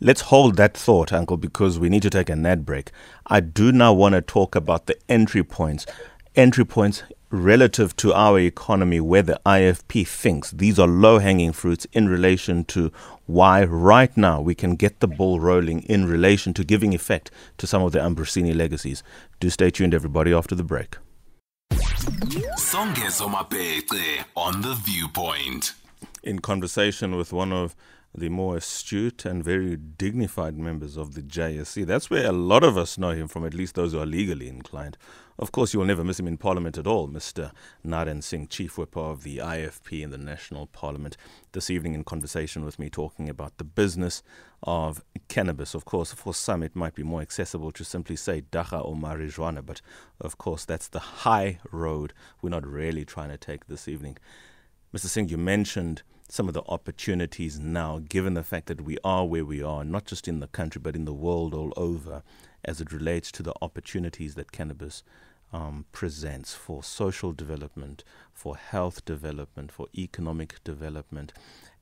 Let's 0.02 0.22
hold 0.22 0.58
that 0.58 0.76
thought, 0.76 1.14
Uncle, 1.14 1.38
because 1.38 1.80
we 1.80 1.88
need 1.88 2.02
to 2.02 2.10
take 2.10 2.30
a 2.30 2.36
net 2.36 2.66
break. 2.66 2.92
I 3.28 3.40
do 3.40 3.72
now 3.72 3.94
want 3.94 4.14
to 4.14 4.22
talk 4.22 4.54
about 4.54 4.88
the 4.88 4.98
entry 5.08 5.44
points 5.44 5.86
entry 6.36 6.66
points 6.66 7.04
relative 7.30 7.96
to 7.98 8.14
our 8.14 8.40
economy 8.40 9.00
where 9.00 9.22
the 9.22 9.40
IFP 9.46 10.08
thinks 10.08 10.52
these 10.52 10.80
are 10.80 10.88
low 10.88 11.20
hanging 11.20 11.52
fruits 11.52 11.86
in 11.92 12.08
relation 12.08 12.64
to 12.66 12.92
why 13.26 13.64
right 13.64 14.16
now 14.16 14.40
we 14.40 14.56
can 14.56 14.76
get 14.76 15.00
the 15.00 15.08
ball 15.08 15.40
rolling 15.40 15.82
in 15.84 16.06
relation 16.06 16.54
to 16.54 16.64
giving 16.64 16.94
effect 16.94 17.32
to 17.58 17.68
some 17.68 17.82
of 17.82 17.92
the 17.92 18.00
Ambrosini 18.00 18.56
legacies. 18.56 19.04
Do 19.40 19.50
stay 19.50 19.70
tuned, 19.70 19.94
everybody, 19.94 20.34
after 20.34 20.56
the 20.56 20.64
break. 20.64 20.98
on 24.36 24.62
the 24.62 24.76
viewpoint. 24.76 25.74
In 26.24 26.40
conversation 26.40 27.16
with 27.16 27.34
one 27.34 27.52
of 27.52 27.76
the 28.18 28.30
more 28.30 28.58
astute 28.58 29.26
and 29.26 29.44
very 29.44 29.76
dignified 29.76 30.58
members 30.58 30.96
of 30.98 31.16
the 31.16 31.22
JSC. 31.22 31.86
That's 31.86 32.10
where 32.10 32.28
a 32.28 32.32
lot 32.32 32.64
of 32.64 32.78
us 32.78 32.98
know 32.98 33.12
him 33.12 33.28
from, 33.28 33.46
at 33.46 33.54
least 33.54 33.76
those 33.76 33.92
who 33.92 34.00
are 34.00 34.06
legally 34.06 34.48
inclined. 34.48 34.98
Of 35.38 35.52
course, 35.52 35.74
you 35.74 35.80
will 35.80 35.88
never 35.88 36.04
miss 36.06 36.18
him 36.18 36.30
in 36.30 36.38
Parliament 36.38 36.78
at 36.78 36.88
all, 36.88 37.10
Mr. 37.10 37.52
Narend 37.86 38.24
Singh, 38.24 38.48
Chief 38.48 38.78
Whip 38.78 38.96
of 38.96 39.24
the 39.24 39.40
IFP 39.40 40.02
in 40.02 40.10
the 40.10 40.18
National 40.18 40.68
Parliament, 40.68 41.18
this 41.52 41.70
evening 41.70 41.94
in 41.94 42.06
conversation 42.06 42.64
with 42.64 42.80
me, 42.80 42.90
talking 42.90 43.28
about 43.28 43.58
the 43.58 43.66
business 43.66 44.24
of 44.64 45.04
cannabis. 45.28 45.74
Of 45.74 45.84
course, 45.84 46.14
for 46.14 46.34
some, 46.34 46.64
it 46.64 46.74
might 46.74 46.96
be 46.96 47.04
more 47.04 47.20
accessible 47.20 47.74
to 47.74 47.84
simply 47.84 48.16
say 48.16 48.44
dagga 48.50 48.80
or 48.86 48.96
marijuana, 48.96 49.66
but 49.66 49.82
of 50.22 50.38
course, 50.38 50.64
that's 50.64 50.88
the 50.88 51.00
high 51.00 51.60
road 51.70 52.14
we're 52.42 52.50
not 52.50 52.66
really 52.66 53.04
trying 53.04 53.30
to 53.30 53.38
take 53.38 53.68
this 53.68 53.90
evening. 53.90 54.16
Mr. 54.94 55.08
Singh, 55.08 55.28
you 55.28 55.38
mentioned 55.38 56.04
some 56.30 56.48
of 56.48 56.54
the 56.54 56.64
opportunities 56.70 57.60
now, 57.60 58.00
given 58.08 58.36
the 58.36 58.44
fact 58.44 58.68
that 58.68 58.82
we 58.82 58.98
are 59.04 59.26
where 59.26 59.44
we 59.44 59.62
are, 59.62 59.84
not 59.84 60.06
just 60.06 60.30
in 60.30 60.40
the 60.40 60.48
country, 60.48 60.80
but 60.82 60.96
in 60.96 61.04
the 61.04 61.14
world 61.14 61.54
all 61.54 61.74
over, 61.76 62.24
as 62.66 62.82
it 62.82 62.92
relates 62.92 63.32
to 63.32 63.44
the 63.44 63.54
opportunities 63.62 64.36
that 64.36 64.52
cannabis 64.52 65.04
um, 65.54 65.86
presents 65.92 66.54
for 66.54 66.84
social 66.84 67.32
development, 67.32 68.04
for 68.34 68.58
health 68.58 69.06
development, 69.06 69.72
for 69.72 69.88
economic 69.98 70.62
development. 70.64 71.32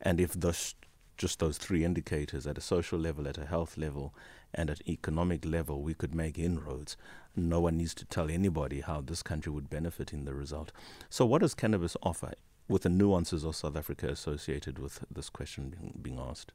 And 0.01 0.19
if 0.19 0.33
those, 0.33 0.75
just 1.17 1.39
those 1.39 1.57
three 1.57 1.83
indicators 1.83 2.45
at 2.45 2.57
a 2.57 2.61
social 2.61 2.99
level, 2.99 3.27
at 3.27 3.37
a 3.37 3.45
health 3.45 3.77
level, 3.77 4.13
and 4.53 4.69
at 4.69 4.87
economic 4.87 5.45
level, 5.45 5.81
we 5.81 5.93
could 5.93 6.13
make 6.13 6.37
inroads. 6.37 6.95
No 7.35 7.61
one 7.61 7.77
needs 7.77 7.95
to 7.95 8.05
tell 8.05 8.29
anybody 8.29 8.81
how 8.81 9.01
this 9.01 9.23
country 9.23 9.51
would 9.51 9.69
benefit 9.69 10.13
in 10.13 10.25
the 10.25 10.35
result. 10.35 10.71
So, 11.09 11.25
what 11.25 11.41
does 11.41 11.55
cannabis 11.55 11.97
offer 12.03 12.33
with 12.67 12.83
the 12.83 12.89
nuances 12.89 13.43
of 13.43 13.55
South 13.55 13.75
Africa 13.75 14.07
associated 14.09 14.77
with 14.77 15.03
this 15.09 15.29
question 15.29 15.69
being, 15.69 15.99
being 15.99 16.19
asked? 16.19 16.51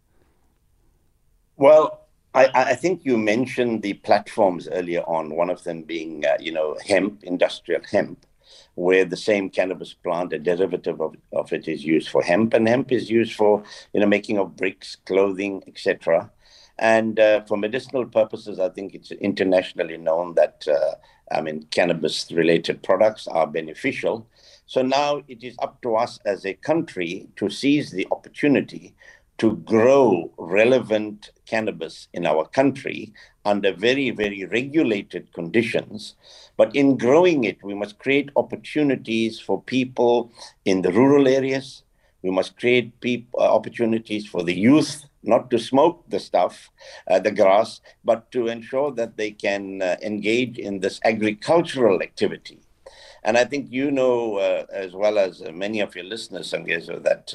Well, 1.56 2.07
I, 2.34 2.50
I, 2.54 2.74
think 2.74 3.04
you 3.04 3.16
mentioned 3.16 3.82
the 3.82 3.94
platforms 3.94 4.68
earlier 4.68 5.00
on, 5.02 5.34
one 5.34 5.50
of 5.50 5.64
them 5.64 5.82
being, 5.82 6.24
uh, 6.26 6.36
you 6.38 6.52
know, 6.52 6.76
hemp, 6.86 7.22
industrial 7.24 7.80
hemp, 7.90 8.26
where 8.74 9.04
the 9.04 9.16
same 9.16 9.48
cannabis 9.48 9.94
plant, 9.94 10.32
a 10.32 10.38
derivative 10.38 11.00
of, 11.00 11.16
of 11.32 11.52
it, 11.52 11.66
is 11.66 11.84
used 11.84 12.10
for 12.10 12.22
hemp, 12.22 12.52
and 12.54 12.68
hemp 12.68 12.92
is 12.92 13.10
used 13.10 13.34
for, 13.34 13.62
you 13.92 14.00
know, 14.00 14.06
making 14.06 14.38
of 14.38 14.56
bricks, 14.56 14.96
clothing, 15.06 15.62
etc. 15.66 16.30
And 16.78 17.18
uh, 17.18 17.42
for 17.42 17.56
medicinal 17.56 18.06
purposes, 18.06 18.60
I 18.60 18.68
think 18.68 18.94
it's 18.94 19.10
internationally 19.10 19.96
known 19.96 20.34
that, 20.34 20.66
uh, 20.68 20.94
I 21.34 21.40
mean, 21.40 21.66
cannabis-related 21.70 22.82
products 22.82 23.26
are 23.26 23.46
beneficial. 23.46 24.28
So 24.66 24.82
now 24.82 25.22
it 25.28 25.42
is 25.42 25.56
up 25.60 25.80
to 25.82 25.96
us 25.96 26.20
as 26.26 26.44
a 26.44 26.54
country 26.54 27.26
to 27.36 27.48
seize 27.48 27.90
the 27.90 28.06
opportunity 28.12 28.94
to 29.38 29.56
grow 29.58 30.30
relevant 30.36 31.30
cannabis 31.46 32.08
in 32.12 32.26
our 32.26 32.46
country 32.46 33.12
under 33.44 33.72
very, 33.72 34.10
very 34.10 34.44
regulated 34.44 35.32
conditions. 35.32 36.14
But 36.56 36.74
in 36.74 36.98
growing 36.98 37.44
it, 37.44 37.62
we 37.62 37.74
must 37.74 37.98
create 37.98 38.30
opportunities 38.36 39.40
for 39.40 39.62
people 39.62 40.32
in 40.64 40.82
the 40.82 40.92
rural 40.92 41.28
areas. 41.28 41.84
We 42.22 42.30
must 42.30 42.58
create 42.58 42.92
uh, 43.06 43.54
opportunities 43.54 44.26
for 44.26 44.42
the 44.42 44.54
youth 44.54 45.04
not 45.22 45.50
to 45.50 45.58
smoke 45.58 46.04
the 46.08 46.20
stuff, 46.20 46.70
uh, 47.10 47.18
the 47.18 47.30
grass, 47.30 47.80
but 48.04 48.30
to 48.32 48.48
ensure 48.48 48.92
that 48.92 49.16
they 49.16 49.30
can 49.30 49.82
uh, 49.82 49.96
engage 50.02 50.58
in 50.58 50.80
this 50.80 51.00
agricultural 51.04 52.02
activity. 52.02 52.60
And 53.24 53.36
I 53.36 53.44
think 53.44 53.66
you 53.70 53.90
know, 53.90 54.36
uh, 54.36 54.64
as 54.72 54.94
well 54.94 55.18
as 55.18 55.42
many 55.52 55.80
of 55.80 55.94
your 55.94 56.04
listeners, 56.04 56.52
Sangezo, 56.52 57.02
that 57.02 57.34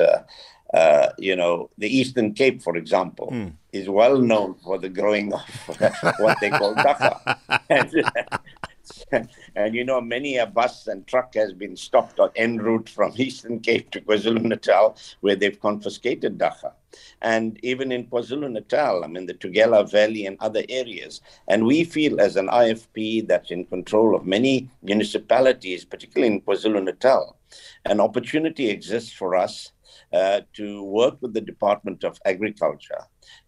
uh, 0.74 1.10
you 1.18 1.36
know 1.36 1.70
the 1.78 1.88
Eastern 1.88 2.34
Cape, 2.34 2.62
for 2.62 2.76
example, 2.78 3.30
mm. 3.32 3.54
is 3.72 3.90
well 3.90 4.18
known 4.18 4.56
for 4.64 4.78
the 4.78 4.90
growing 4.90 5.34
of 5.34 5.42
what 6.20 6.38
they 6.42 6.50
call 6.50 6.74
dagga. 6.76 7.38
and, 7.70 9.30
and, 9.56 9.76
you 9.76 9.86
know, 9.86 10.02
many 10.02 10.38
a 10.38 10.46
bus 10.46 10.88
and 10.88 11.08
truck 11.08 11.36
has 11.36 11.54
been 11.54 11.76
stopped 11.76 12.20
on 12.20 12.32
en 12.36 12.58
route 12.58 12.90
from 12.90 13.14
Eastern 13.16 13.60
Cape 13.60 13.92
to 13.92 14.02
KwaZulu 14.02 14.44
Natal, 14.44 14.98
where 15.22 15.36
they've 15.36 15.60
confiscated 15.60 16.38
dagga 16.38 16.74
and 17.22 17.60
even 17.64 17.92
in 17.92 18.08
KwaZulu 18.08 18.52
Natal, 18.52 19.04
I 19.04 19.08
mean, 19.08 19.26
the 19.26 19.34
Tugela 19.34 19.90
Valley 19.90 20.26
and 20.26 20.38
other 20.40 20.64
areas. 20.70 21.22
And 21.48 21.66
we 21.66 21.84
feel 21.84 22.20
as 22.20 22.36
an 22.36 22.48
IFP 22.48 23.28
that's 23.28 23.52
in 23.52 23.66
control 23.66 24.16
of 24.16 24.26
many 24.26 24.70
municipalities, 24.82 25.86
particularly 25.86 26.34
in 26.34 26.42
KwaZulu 26.42 26.84
Natal, 26.84 27.38
an 27.86 28.00
opportunity 28.00 28.70
exists 28.70 29.12
for 29.12 29.36
us 29.36 29.72
uh, 30.14 30.42
to 30.54 30.84
work 30.84 31.18
with 31.22 31.34
the 31.34 31.42
Department 31.42 32.04
of 32.04 32.20
Agriculture. 32.26 33.04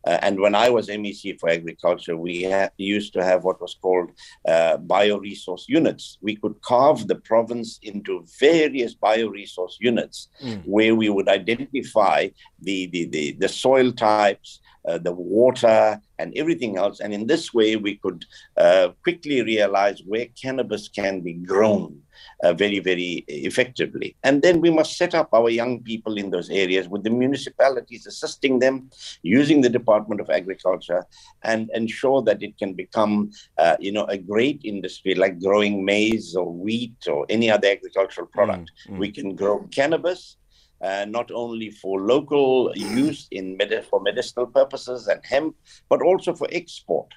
Uh, 0.05 0.17
and 0.21 0.39
when 0.39 0.55
I 0.55 0.69
was 0.69 0.87
MEC 0.87 1.39
for 1.39 1.49
Agriculture, 1.49 2.17
we 2.17 2.43
ha- 2.43 2.69
used 2.77 3.13
to 3.13 3.23
have 3.23 3.43
what 3.43 3.61
was 3.61 3.75
called 3.81 4.11
uh, 4.47 4.77
bioresource 4.77 5.63
units. 5.67 6.17
We 6.21 6.35
could 6.35 6.59
carve 6.61 7.07
the 7.07 7.15
province 7.15 7.79
into 7.81 8.25
various 8.39 8.95
bioresource 8.95 9.75
units 9.79 10.29
mm. 10.43 10.63
where 10.65 10.95
we 10.95 11.09
would 11.09 11.27
identify 11.27 12.29
the, 12.59 12.87
the, 12.87 13.05
the, 13.05 13.34
the 13.39 13.47
soil 13.47 13.91
types, 13.91 14.59
uh, 14.87 14.97
the 14.97 15.11
water, 15.11 15.99
and 16.19 16.33
everything 16.35 16.77
else. 16.77 16.99
And 16.99 17.13
in 17.13 17.27
this 17.27 17.53
way, 17.53 17.75
we 17.75 17.95
could 17.95 18.25
uh, 18.57 18.89
quickly 19.03 19.41
realize 19.41 20.01
where 20.05 20.27
cannabis 20.41 20.87
can 20.87 21.21
be 21.21 21.33
grown 21.33 22.01
uh, 22.43 22.53
very, 22.53 22.79
very 22.79 23.25
effectively. 23.27 24.15
And 24.23 24.41
then 24.41 24.61
we 24.61 24.69
must 24.69 24.97
set 24.97 25.15
up 25.15 25.29
our 25.33 25.49
young 25.49 25.81
people 25.81 26.17
in 26.17 26.29
those 26.29 26.49
areas 26.49 26.87
with 26.87 27.03
the 27.03 27.09
municipalities 27.09 28.05
assisting 28.05 28.59
them, 28.59 28.89
using 29.23 29.61
the 29.61 29.69
Department 29.69 30.21
of 30.21 30.29
Agriculture, 30.29 31.05
and 31.43 31.69
ensure 31.73 32.21
that 32.23 32.41
it 32.43 32.57
can 32.57 32.73
become, 32.73 33.31
uh, 33.57 33.75
you 33.79 33.91
know, 33.91 34.05
a 34.05 34.17
great 34.17 34.61
industry 34.63 35.15
like 35.15 35.41
growing 35.41 35.83
maize 35.83 36.35
or 36.35 36.51
wheat 36.51 36.95
or 37.07 37.25
any 37.29 37.49
other 37.49 37.67
agricultural 37.67 38.27
product. 38.27 38.71
Mm, 38.87 38.95
mm. 38.95 38.99
We 38.99 39.11
can 39.11 39.35
grow 39.35 39.67
cannabis. 39.71 40.37
Uh, 40.85 41.05
not 41.17 41.27
only 41.43 41.69
for 41.81 41.93
local 42.15 42.49
use 43.03 43.21
in 43.37 43.45
med- 43.59 43.85
for 43.89 43.99
medicinal 44.09 44.47
purposes 44.59 45.07
and 45.11 45.21
hemp, 45.33 45.55
but 45.91 45.99
also 46.07 46.31
for 46.39 46.47
export. 46.51 47.09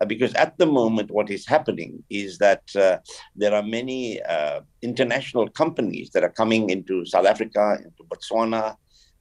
Uh, 0.00 0.06
because 0.12 0.32
at 0.44 0.52
the 0.60 0.68
moment, 0.80 1.08
what 1.10 1.28
is 1.36 1.44
happening 1.54 1.92
is 2.08 2.38
that 2.38 2.64
uh, 2.76 2.96
there 3.40 3.54
are 3.58 3.66
many 3.78 4.00
uh, 4.22 4.60
international 4.80 5.46
companies 5.62 6.06
that 6.12 6.24
are 6.26 6.36
coming 6.42 6.70
into 6.70 7.04
South 7.04 7.26
Africa, 7.26 7.64
into 7.86 8.02
Botswana, 8.10 8.64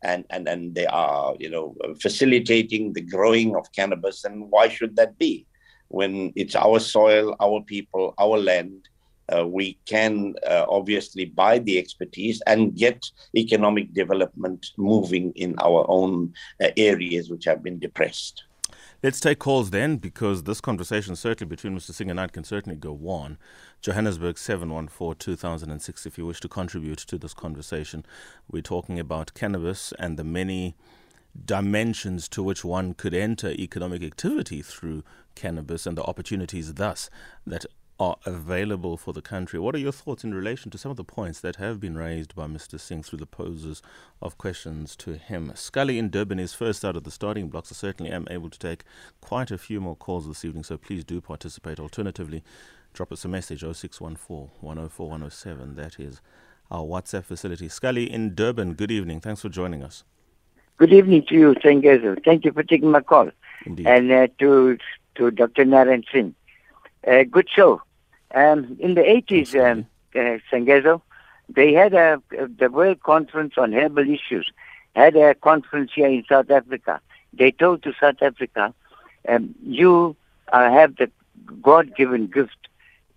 and, 0.01 0.21
and, 0.29 0.47
and 0.47 0.61
they 0.77 0.87
are, 0.87 1.35
you 1.43 1.49
know, 1.49 1.75
facilitating 2.05 2.93
the 2.93 3.05
growing 3.15 3.49
of 3.59 3.71
cannabis. 3.79 4.23
And 4.23 4.49
why 4.53 4.65
should 4.69 4.95
that 4.95 5.17
be? 5.17 5.33
When 5.89 6.13
it's 6.41 6.55
our 6.55 6.79
soil, 6.79 7.35
our 7.45 7.59
people, 7.73 8.13
our 8.17 8.37
land, 8.37 8.87
uh, 9.29 9.47
we 9.47 9.77
can 9.85 10.35
uh, 10.49 10.65
obviously 10.67 11.25
buy 11.25 11.59
the 11.59 11.77
expertise 11.77 12.41
and 12.47 12.75
get 12.75 13.05
economic 13.35 13.93
development 13.93 14.67
moving 14.77 15.31
in 15.35 15.55
our 15.59 15.85
own 15.87 16.33
uh, 16.61 16.67
areas 16.77 17.29
which 17.29 17.45
have 17.45 17.63
been 17.63 17.79
depressed. 17.79 18.43
Let's 19.01 19.19
take 19.19 19.39
calls 19.39 19.71
then, 19.71 19.97
because 19.97 20.43
this 20.43 20.61
conversation, 20.61 21.17
certainly 21.17 21.49
between 21.49 21.77
Mr. 21.77 21.93
Singh 21.93 22.09
and 22.09 22.21
I, 22.21 22.27
can 22.27 22.45
certainly 22.45 22.77
go 22.77 22.97
on. 23.09 23.37
Johannesburg 23.81 24.37
714 24.37 25.17
2006, 25.19 26.05
if 26.05 26.17
you 26.17 26.25
wish 26.25 26.39
to 26.39 26.47
contribute 26.47 26.99
to 26.99 27.17
this 27.17 27.33
conversation. 27.33 28.05
We're 28.49 28.61
talking 28.61 28.99
about 28.99 29.33
cannabis 29.33 29.91
and 29.99 30.15
the 30.15 30.23
many 30.23 30.77
dimensions 31.45 32.29
to 32.29 32.43
which 32.43 32.63
one 32.63 32.93
could 32.93 33.13
enter 33.13 33.49
economic 33.49 34.03
activity 34.03 34.61
through 34.61 35.03
cannabis 35.35 35.85
and 35.85 35.97
the 35.97 36.03
opportunities 36.03 36.75
thus 36.75 37.09
that 37.45 37.65
are 37.99 38.17
available 38.25 38.97
for 38.97 39.13
the 39.13 39.21
country. 39.21 39.59
What 39.59 39.75
are 39.75 39.79
your 39.79 39.91
thoughts 39.91 40.23
in 40.23 40.33
relation 40.33 40.71
to 40.71 40.77
some 40.77 40.89
of 40.89 40.97
the 40.97 41.03
points 41.03 41.39
that 41.41 41.57
have 41.57 41.79
been 41.79 41.95
raised 41.95 42.35
by 42.35 42.47
Mr. 42.47 42.79
Singh 42.79 43.03
through 43.03 43.19
the 43.19 43.25
poses 43.25 43.81
of 44.21 44.37
questions 44.37 44.95
to 44.97 45.13
him? 45.13 45.51
Scully 45.55 45.99
in 45.99 46.09
Durban 46.09 46.39
is 46.39 46.53
first 46.53 46.83
out 46.83 46.95
of 46.95 47.03
the 47.03 47.11
starting 47.11 47.49
blocks. 47.49 47.71
I 47.71 47.75
certainly 47.75 48.11
am 48.11 48.27
able 48.31 48.49
to 48.49 48.59
take 48.59 48.83
quite 49.21 49.51
a 49.51 49.57
few 49.57 49.79
more 49.79 49.95
calls 49.95 50.27
this 50.27 50.43
evening, 50.43 50.63
so 50.63 50.77
please 50.77 51.03
do 51.03 51.21
participate. 51.21 51.79
Alternatively, 51.79 52.43
drop 52.93 53.11
us 53.11 53.25
a 53.25 53.27
message 53.27 53.59
0614 53.61 54.49
104 54.59 55.09
107. 55.09 55.75
That 55.75 55.99
is 55.99 56.19
our 56.71 56.83
WhatsApp 56.83 57.25
facility. 57.25 57.69
Scully 57.69 58.11
in 58.11 58.33
Durban, 58.33 58.73
good 58.73 58.91
evening. 58.91 59.21
Thanks 59.21 59.41
for 59.41 59.49
joining 59.49 59.83
us. 59.83 60.03
Good 60.77 60.91
evening 60.91 61.25
to 61.29 61.35
you, 61.35 61.53
Sengezo. 61.63 62.23
Thank 62.25 62.45
you 62.45 62.51
for 62.51 62.63
taking 62.63 62.89
my 62.89 63.01
call. 63.01 63.29
Indeed. 63.65 63.85
And 63.85 64.11
uh, 64.11 64.27
to, 64.39 64.77
to 65.15 65.29
Dr. 65.29 65.65
Narend 65.65 66.05
Singh. 66.11 66.33
Uh, 67.05 67.23
good 67.23 67.49
show. 67.49 67.81
Um, 68.33 68.77
in 68.79 68.95
the 68.95 69.01
80s, 69.01 69.53
um, 69.55 69.85
uh, 70.15 70.39
Sengezo, 70.51 71.01
they 71.49 71.73
had 71.73 71.93
a, 71.93 72.21
the 72.57 72.69
World 72.69 73.01
Conference 73.03 73.53
on 73.57 73.73
Herbal 73.73 74.09
Issues 74.09 74.51
had 74.95 75.15
a 75.15 75.35
conference 75.35 75.91
here 75.93 76.07
in 76.07 76.23
South 76.29 76.49
Africa. 76.51 77.01
They 77.33 77.51
told 77.51 77.83
to 77.83 77.93
South 77.99 78.21
Africa, 78.21 78.73
um, 79.27 79.55
you 79.65 80.15
uh, 80.51 80.69
have 80.69 80.95
the 80.97 81.09
God-given 81.61 82.27
gift, 82.27 82.67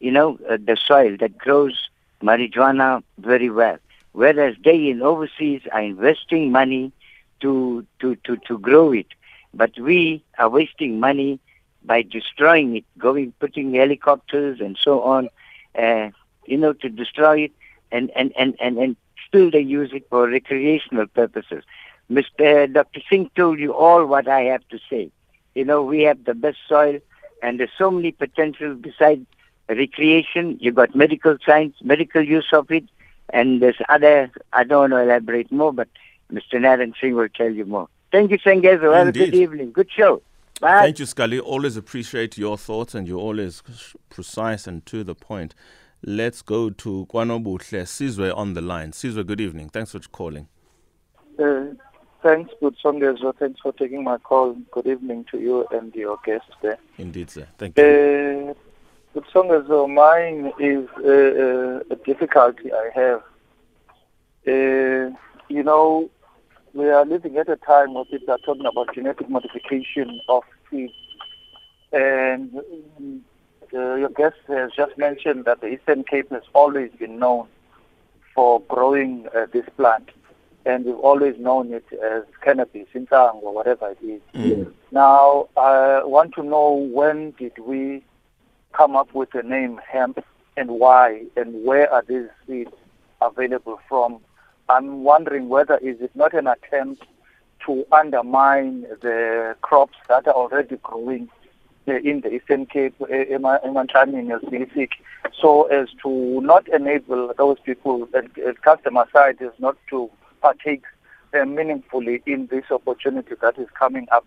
you 0.00 0.10
know, 0.10 0.38
uh, 0.48 0.56
the 0.56 0.76
soil 0.76 1.16
that 1.20 1.36
grows 1.36 1.88
marijuana 2.22 3.02
very 3.18 3.50
well. 3.50 3.78
Whereas 4.12 4.56
they 4.64 4.88
in 4.88 5.02
overseas 5.02 5.62
are 5.72 5.82
investing 5.82 6.50
money 6.50 6.92
to, 7.40 7.86
to, 8.00 8.16
to, 8.24 8.36
to 8.48 8.58
grow 8.58 8.92
it. 8.92 9.08
But 9.52 9.78
we 9.78 10.24
are 10.38 10.48
wasting 10.48 10.98
money 10.98 11.38
by 11.86 12.02
destroying 12.02 12.76
it, 12.76 12.84
going, 12.98 13.32
putting 13.38 13.74
helicopters 13.74 14.60
and 14.60 14.76
so 14.80 15.02
on, 15.02 15.28
uh, 15.78 16.10
you 16.46 16.56
know, 16.56 16.72
to 16.72 16.88
destroy 16.88 17.42
it 17.42 17.52
and, 17.92 18.10
and, 18.16 18.32
and, 18.36 18.56
and, 18.60 18.78
and 18.78 18.96
still 19.26 19.50
they 19.50 19.60
use 19.60 19.90
it 19.92 20.06
for 20.10 20.28
recreational 20.28 21.06
purposes. 21.06 21.64
Mr. 22.10 22.72
Dr. 22.72 23.00
Singh 23.08 23.30
told 23.36 23.58
you 23.58 23.74
all 23.74 24.06
what 24.06 24.28
I 24.28 24.42
have 24.42 24.66
to 24.68 24.78
say. 24.90 25.10
You 25.54 25.64
know, 25.64 25.82
we 25.82 26.02
have 26.02 26.24
the 26.24 26.34
best 26.34 26.58
soil 26.68 27.00
and 27.42 27.60
there's 27.60 27.70
so 27.78 27.90
many 27.90 28.12
potential 28.12 28.74
besides 28.74 29.26
recreation. 29.68 30.58
You 30.60 30.72
got 30.72 30.94
medical 30.94 31.36
science, 31.44 31.76
medical 31.82 32.22
use 32.22 32.48
of 32.52 32.70
it, 32.70 32.84
and 33.30 33.60
there's 33.60 33.76
other, 33.88 34.30
I 34.52 34.64
don't 34.64 34.90
want 34.90 34.92
to 34.92 34.98
elaborate 34.98 35.50
more, 35.50 35.72
but 35.72 35.88
Mr. 36.32 36.54
Narend 36.54 36.94
Singh 37.00 37.14
will 37.14 37.28
tell 37.28 37.50
you 37.50 37.64
more. 37.64 37.88
Thank 38.12 38.30
you, 38.30 38.38
Sengezo. 38.38 38.82
Well, 38.82 39.08
a 39.08 39.12
good 39.12 39.34
evening. 39.34 39.72
Good 39.72 39.90
show. 39.90 40.22
Bye. 40.60 40.82
Thank 40.82 40.98
you, 40.98 41.06
Scully. 41.06 41.38
Always 41.38 41.76
appreciate 41.76 42.38
your 42.38 42.56
thoughts 42.56 42.94
and 42.94 43.06
you're 43.06 43.20
always 43.20 43.62
precise 44.08 44.66
and 44.66 44.84
to 44.86 45.04
the 45.04 45.14
point. 45.14 45.54
Let's 46.02 46.42
go 46.42 46.70
to 46.70 47.06
Kwanobuhle 47.10 47.82
Sizwe 47.82 48.34
on 48.34 48.54
the 48.54 48.60
line. 48.60 48.92
Sizwe, 48.92 49.26
good 49.26 49.40
evening. 49.40 49.68
Thanks 49.68 49.92
for 49.92 50.00
calling. 50.00 50.48
Uh, 51.38 51.74
thanks, 52.22 52.52
good 52.60 52.76
Songezo. 52.82 53.36
Thanks 53.36 53.60
for 53.60 53.72
taking 53.72 54.04
my 54.04 54.18
call. 54.18 54.54
Good 54.70 54.86
evening 54.86 55.26
to 55.30 55.38
you 55.38 55.66
and 55.72 55.94
your 55.94 56.18
guests 56.24 56.50
there. 56.62 56.78
Indeed, 56.98 57.30
sir. 57.30 57.46
Thank 57.58 57.76
you. 57.76 57.84
Uh, 57.84 58.54
good 59.14 59.24
Songezo, 59.34 59.92
mine 59.92 60.52
is 60.58 60.88
uh, 61.04 61.08
uh, 61.08 61.94
a 61.94 61.96
difficulty 62.04 62.72
I 62.72 62.90
have. 62.94 63.22
Uh, 64.46 65.16
you 65.48 65.62
know, 65.62 66.08
we 66.76 66.90
are 66.90 67.04
living 67.04 67.36
at 67.38 67.48
a 67.48 67.56
time 67.56 67.94
where 67.94 68.04
people 68.04 68.32
are 68.32 68.38
talking 68.38 68.66
about 68.66 68.94
genetic 68.94 69.28
modification 69.30 70.20
of 70.28 70.42
seeds. 70.70 70.92
And 71.92 72.54
uh, 73.74 73.94
your 73.94 74.10
guest 74.10 74.36
has 74.48 74.72
just 74.76 74.98
mentioned 74.98 75.46
that 75.46 75.60
the 75.60 75.68
Eastern 75.68 76.04
Cape 76.04 76.30
has 76.30 76.42
always 76.52 76.90
been 76.98 77.18
known 77.18 77.48
for 78.34 78.60
growing 78.68 79.26
uh, 79.34 79.46
this 79.52 79.64
plant 79.76 80.10
and 80.66 80.84
we've 80.84 80.96
always 80.96 81.38
known 81.38 81.72
it 81.72 81.84
as 82.04 82.24
cannabis, 82.42 82.88
intang, 82.92 83.40
or 83.42 83.54
whatever 83.54 83.90
it 83.90 84.04
is. 84.04 84.20
Mm. 84.34 84.72
Now, 84.90 85.48
I 85.56 86.02
want 86.04 86.34
to 86.34 86.42
know 86.42 86.72
when 86.72 87.30
did 87.38 87.56
we 87.58 88.04
come 88.72 88.96
up 88.96 89.14
with 89.14 89.30
the 89.30 89.44
name 89.44 89.80
hemp 89.88 90.22
and 90.56 90.70
why, 90.70 91.22
and 91.36 91.64
where 91.64 91.90
are 91.90 92.02
these 92.06 92.26
seeds 92.46 92.72
available 93.22 93.78
from? 93.88 94.18
I'm 94.68 95.04
wondering 95.04 95.48
whether 95.48 95.76
is 95.78 96.00
it 96.00 96.14
not 96.14 96.34
an 96.34 96.46
attempt 96.46 97.04
to 97.66 97.84
undermine 97.92 98.82
the 99.02 99.56
crops 99.60 99.96
that 100.08 100.26
are 100.26 100.34
already 100.34 100.76
growing 100.82 101.28
eh, 101.86 101.98
in 102.04 102.20
the 102.20 102.32
Eastern 102.34 102.66
Cape, 102.66 102.98
Emantani 102.98 104.18
in 104.18 104.40
specific, 104.46 104.92
so 105.40 105.64
as 105.64 105.88
to 106.02 106.40
not 106.40 106.68
enable 106.68 107.32
those 107.36 107.58
people, 107.60 108.08
and 108.14 108.30
customer 108.62 109.06
side 109.12 109.36
is 109.40 109.52
not 109.58 109.76
to 109.90 110.10
partake 110.42 110.84
meaningfully 111.32 112.22
in 112.26 112.46
this 112.46 112.64
opportunity 112.70 113.34
that 113.40 113.58
is 113.58 113.68
coming 113.78 114.06
up. 114.12 114.26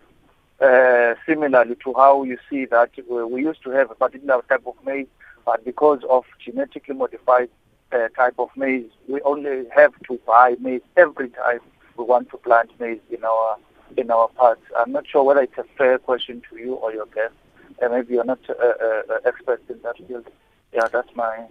Uh, 0.60 1.14
similarly 1.24 1.74
to 1.82 1.94
how 1.94 2.22
you 2.22 2.36
see 2.50 2.66
that 2.66 2.90
we 3.08 3.40
used 3.40 3.62
to 3.62 3.70
have 3.70 3.90
a 3.90 3.94
particular 3.94 4.42
type 4.46 4.62
of 4.66 4.74
maize, 4.84 5.06
but 5.46 5.64
because 5.64 6.00
of 6.10 6.24
genetically 6.44 6.94
modified 6.94 7.48
uh, 7.92 8.08
type 8.16 8.34
of 8.38 8.50
maize, 8.56 8.90
we 9.08 9.20
only 9.22 9.64
have 9.74 9.92
to 10.08 10.18
buy 10.26 10.56
maize 10.60 10.82
every 10.96 11.28
time 11.30 11.60
we 11.96 12.04
want 12.04 12.30
to 12.30 12.36
plant 12.36 12.70
maize 12.80 13.00
in 13.10 13.24
our 13.24 13.56
in 13.96 14.10
our 14.10 14.28
parts. 14.28 14.62
I'm 14.78 14.92
not 14.92 15.06
sure 15.06 15.24
whether 15.24 15.40
it's 15.40 15.58
a 15.58 15.64
fair 15.76 15.98
question 15.98 16.42
to 16.50 16.56
you 16.56 16.74
or 16.74 16.92
your 16.92 17.06
guest, 17.06 17.34
and 17.80 17.92
maybe 17.92 18.14
you're 18.14 18.24
not 18.24 18.38
uh, 18.48 18.52
uh, 18.54 19.18
experts 19.24 19.64
in 19.68 19.80
that 19.82 19.96
field. 20.06 20.26
Yeah, 20.72 20.86
that's 20.92 21.14
my 21.14 21.46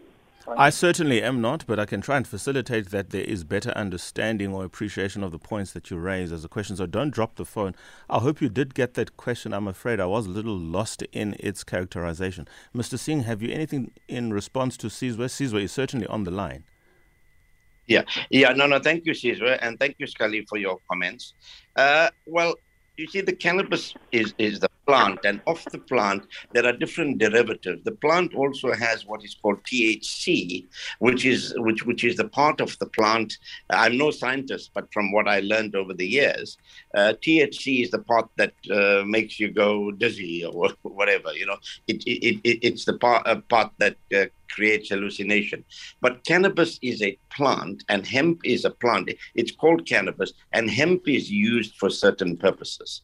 I 0.48 0.70
certainly 0.70 1.22
am 1.22 1.42
not, 1.42 1.66
but 1.68 1.80
I 1.80 1.86
can 1.86 2.02
try 2.02 2.18
and 2.18 2.28
facilitate 2.28 2.90
that 2.90 3.12
there 3.12 3.24
is 3.24 3.44
better 3.44 3.72
understanding 3.72 4.54
or 4.54 4.64
appreciation 4.64 5.24
of 5.24 5.32
the 5.32 5.40
points 5.40 5.74
that 5.74 5.92
you 5.92 5.98
raise 5.98 6.32
as 6.32 6.44
a 6.44 6.50
question. 6.50 6.76
So 6.76 6.86
don't 6.86 7.12
drop 7.14 7.36
the 7.36 7.46
phone. 7.46 7.76
I 8.10 8.20
hope 8.20 8.42
you 8.42 8.50
did 8.50 8.74
get 8.74 8.96
that 8.96 9.18
question. 9.18 9.54
I'm 9.54 9.68
afraid 9.68 10.00
I 10.00 10.06
was 10.06 10.26
a 10.26 10.30
little 10.32 10.58
lost 10.58 11.04
in 11.12 11.36
its 11.40 11.64
characterization. 11.64 12.48
Mr. 12.76 12.98
Singh, 12.98 13.24
have 13.24 13.42
you 13.42 13.54
anything 13.54 13.92
in 14.08 14.34
response 14.34 14.78
to 14.78 14.88
Sizwe? 14.88 15.26
Sizwe 15.26 15.64
is 15.64 15.72
certainly 15.72 16.08
on 16.08 16.24
the 16.24 16.32
line. 16.32 16.64
Yeah, 17.88 18.04
yeah, 18.30 18.54
no, 18.54 18.68
no, 18.68 18.80
thank 18.80 19.06
you, 19.06 19.14
Sizwe, 19.14 19.58
and 19.62 19.80
thank 19.80 19.96
you, 19.98 20.06
Scully, 20.06 20.46
for 20.48 20.60
your 20.60 20.78
comments. 20.88 21.34
Uh, 21.76 22.10
well, 22.28 22.54
you 23.00 23.08
see, 23.08 23.22
the 23.22 23.34
cannabis 23.34 23.94
is, 24.12 24.34
is 24.38 24.60
the 24.60 24.70
plant, 24.86 25.20
and 25.24 25.42
of 25.48 25.64
the 25.72 25.78
plant, 25.78 26.26
there 26.52 26.66
are 26.66 26.74
different 26.74 27.20
derivatives. 27.20 27.84
The 27.84 27.94
plant 27.94 28.34
also 28.34 28.74
has 28.74 29.06
what 29.06 29.24
is 29.24 29.36
called 29.42 29.64
THC, 29.64 30.66
which 31.00 31.26
is 31.26 31.54
which 31.58 31.86
which 31.86 32.04
is 32.04 32.16
the 32.18 32.28
part 32.28 32.60
of 32.60 32.78
the 32.80 32.88
plant. 32.88 33.38
I'm 33.70 33.98
no 33.98 34.10
scientist, 34.12 34.72
but 34.74 34.92
from 34.92 35.12
what 35.12 35.28
I 35.28 35.40
learned 35.42 35.76
over 35.76 35.94
the 35.94 36.08
years, 36.08 36.58
uh, 36.96 37.14
THC 37.24 37.84
is 37.84 37.92
the 37.92 38.00
part 38.00 38.28
that 38.38 38.54
uh, 38.72 39.04
makes 39.06 39.40
you 39.40 39.52
go 39.52 39.92
dizzy 39.92 40.44
or 40.44 40.70
whatever. 40.82 41.32
You 41.34 41.46
know, 41.46 41.58
it, 41.88 42.04
it, 42.06 42.42
it 42.44 42.60
it's 42.68 42.86
the 42.86 42.98
part 42.98 43.28
uh, 43.28 43.42
part 43.50 43.72
that 43.78 43.96
uh, 44.14 44.26
creates 44.50 44.90
hallucination. 44.90 45.64
But 46.02 46.26
cannabis 46.26 46.80
is 46.82 47.02
a 47.02 47.18
plant, 47.32 47.84
and 47.90 48.06
hemp 48.06 48.42
is 48.44 48.66
a 48.66 48.72
plant. 48.72 49.12
It's 49.36 49.52
called 49.52 49.86
cannabis, 49.86 50.34
and 50.54 50.70
hemp 50.70 51.08
is 51.08 51.32
used 51.32 51.76
for 51.76 51.90
certain 51.90 52.38
purposes. 52.38 53.02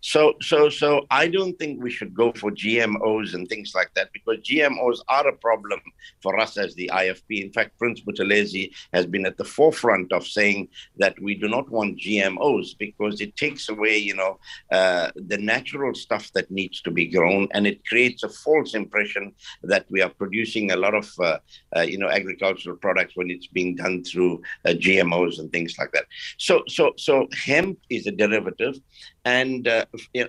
So, 0.00 0.34
so, 0.40 0.68
so 0.68 1.06
I 1.10 1.28
don't 1.28 1.58
think 1.58 1.82
we 1.82 1.90
should 1.90 2.14
go 2.14 2.32
for 2.32 2.50
GMOs 2.50 3.34
and 3.34 3.48
things 3.48 3.72
like 3.74 3.90
that 3.94 4.12
because 4.12 4.38
GMOs 4.38 4.98
are 5.08 5.26
a 5.26 5.36
problem 5.36 5.80
for 6.22 6.38
us 6.38 6.56
as 6.56 6.74
the 6.74 6.90
IFP. 6.92 7.44
In 7.44 7.52
fact, 7.52 7.78
Prince 7.78 8.02
Buthelezi 8.02 8.70
has 8.92 9.06
been 9.06 9.26
at 9.26 9.36
the 9.36 9.44
forefront 9.44 10.12
of 10.12 10.26
saying 10.26 10.68
that 10.96 11.20
we 11.20 11.34
do 11.34 11.48
not 11.48 11.68
want 11.70 11.98
GMOs 11.98 12.78
because 12.78 13.20
it 13.20 13.36
takes 13.36 13.68
away, 13.68 13.96
you 13.96 14.14
know, 14.14 14.38
uh, 14.70 15.10
the 15.16 15.38
natural 15.38 15.94
stuff 15.94 16.32
that 16.32 16.50
needs 16.50 16.80
to 16.82 16.90
be 16.90 17.06
grown, 17.06 17.48
and 17.52 17.66
it 17.66 17.84
creates 17.86 18.22
a 18.22 18.28
false 18.28 18.74
impression 18.74 19.32
that 19.62 19.86
we 19.90 20.00
are 20.00 20.10
producing 20.10 20.70
a 20.70 20.76
lot 20.76 20.94
of, 20.94 21.10
uh, 21.20 21.38
uh, 21.76 21.80
you 21.80 21.98
know, 21.98 22.08
agricultural 22.08 22.76
products 22.76 23.16
when 23.16 23.30
it's 23.30 23.46
being 23.46 23.74
done 23.74 24.04
through 24.04 24.40
uh, 24.64 24.70
GMOs 24.70 25.38
and 25.38 25.50
things 25.52 25.76
like 25.78 25.92
that. 25.92 26.04
So, 26.38 26.62
so, 26.68 26.92
so 26.96 27.28
hemp 27.32 27.78
is 27.90 28.06
a 28.06 28.12
derivative, 28.12 28.76
and 29.24 29.57
uh, 29.66 29.84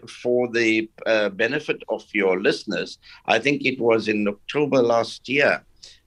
for 0.07 0.47
the 0.51 0.89
uh, 1.05 1.29
benefit 1.29 1.83
of 1.89 2.03
your 2.13 2.41
listeners, 2.41 2.97
I 3.25 3.37
think 3.39 3.65
it 3.65 3.79
was 3.79 4.07
in 4.07 4.27
October 4.27 4.81
last 4.81 5.29
year. 5.29 5.63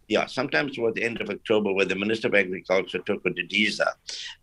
Yeah, 0.09 0.27
sometimes 0.27 0.75
toward 0.75 0.95
the 0.97 1.05
end 1.05 1.21
of 1.21 1.31
October, 1.31 1.73
where 1.73 1.87
the 1.87 1.95
Minister 1.95 2.29
of 2.29 2.35
Agriculture 2.35 2.99
Thoko 2.99 3.29
Didiza, 3.29 3.93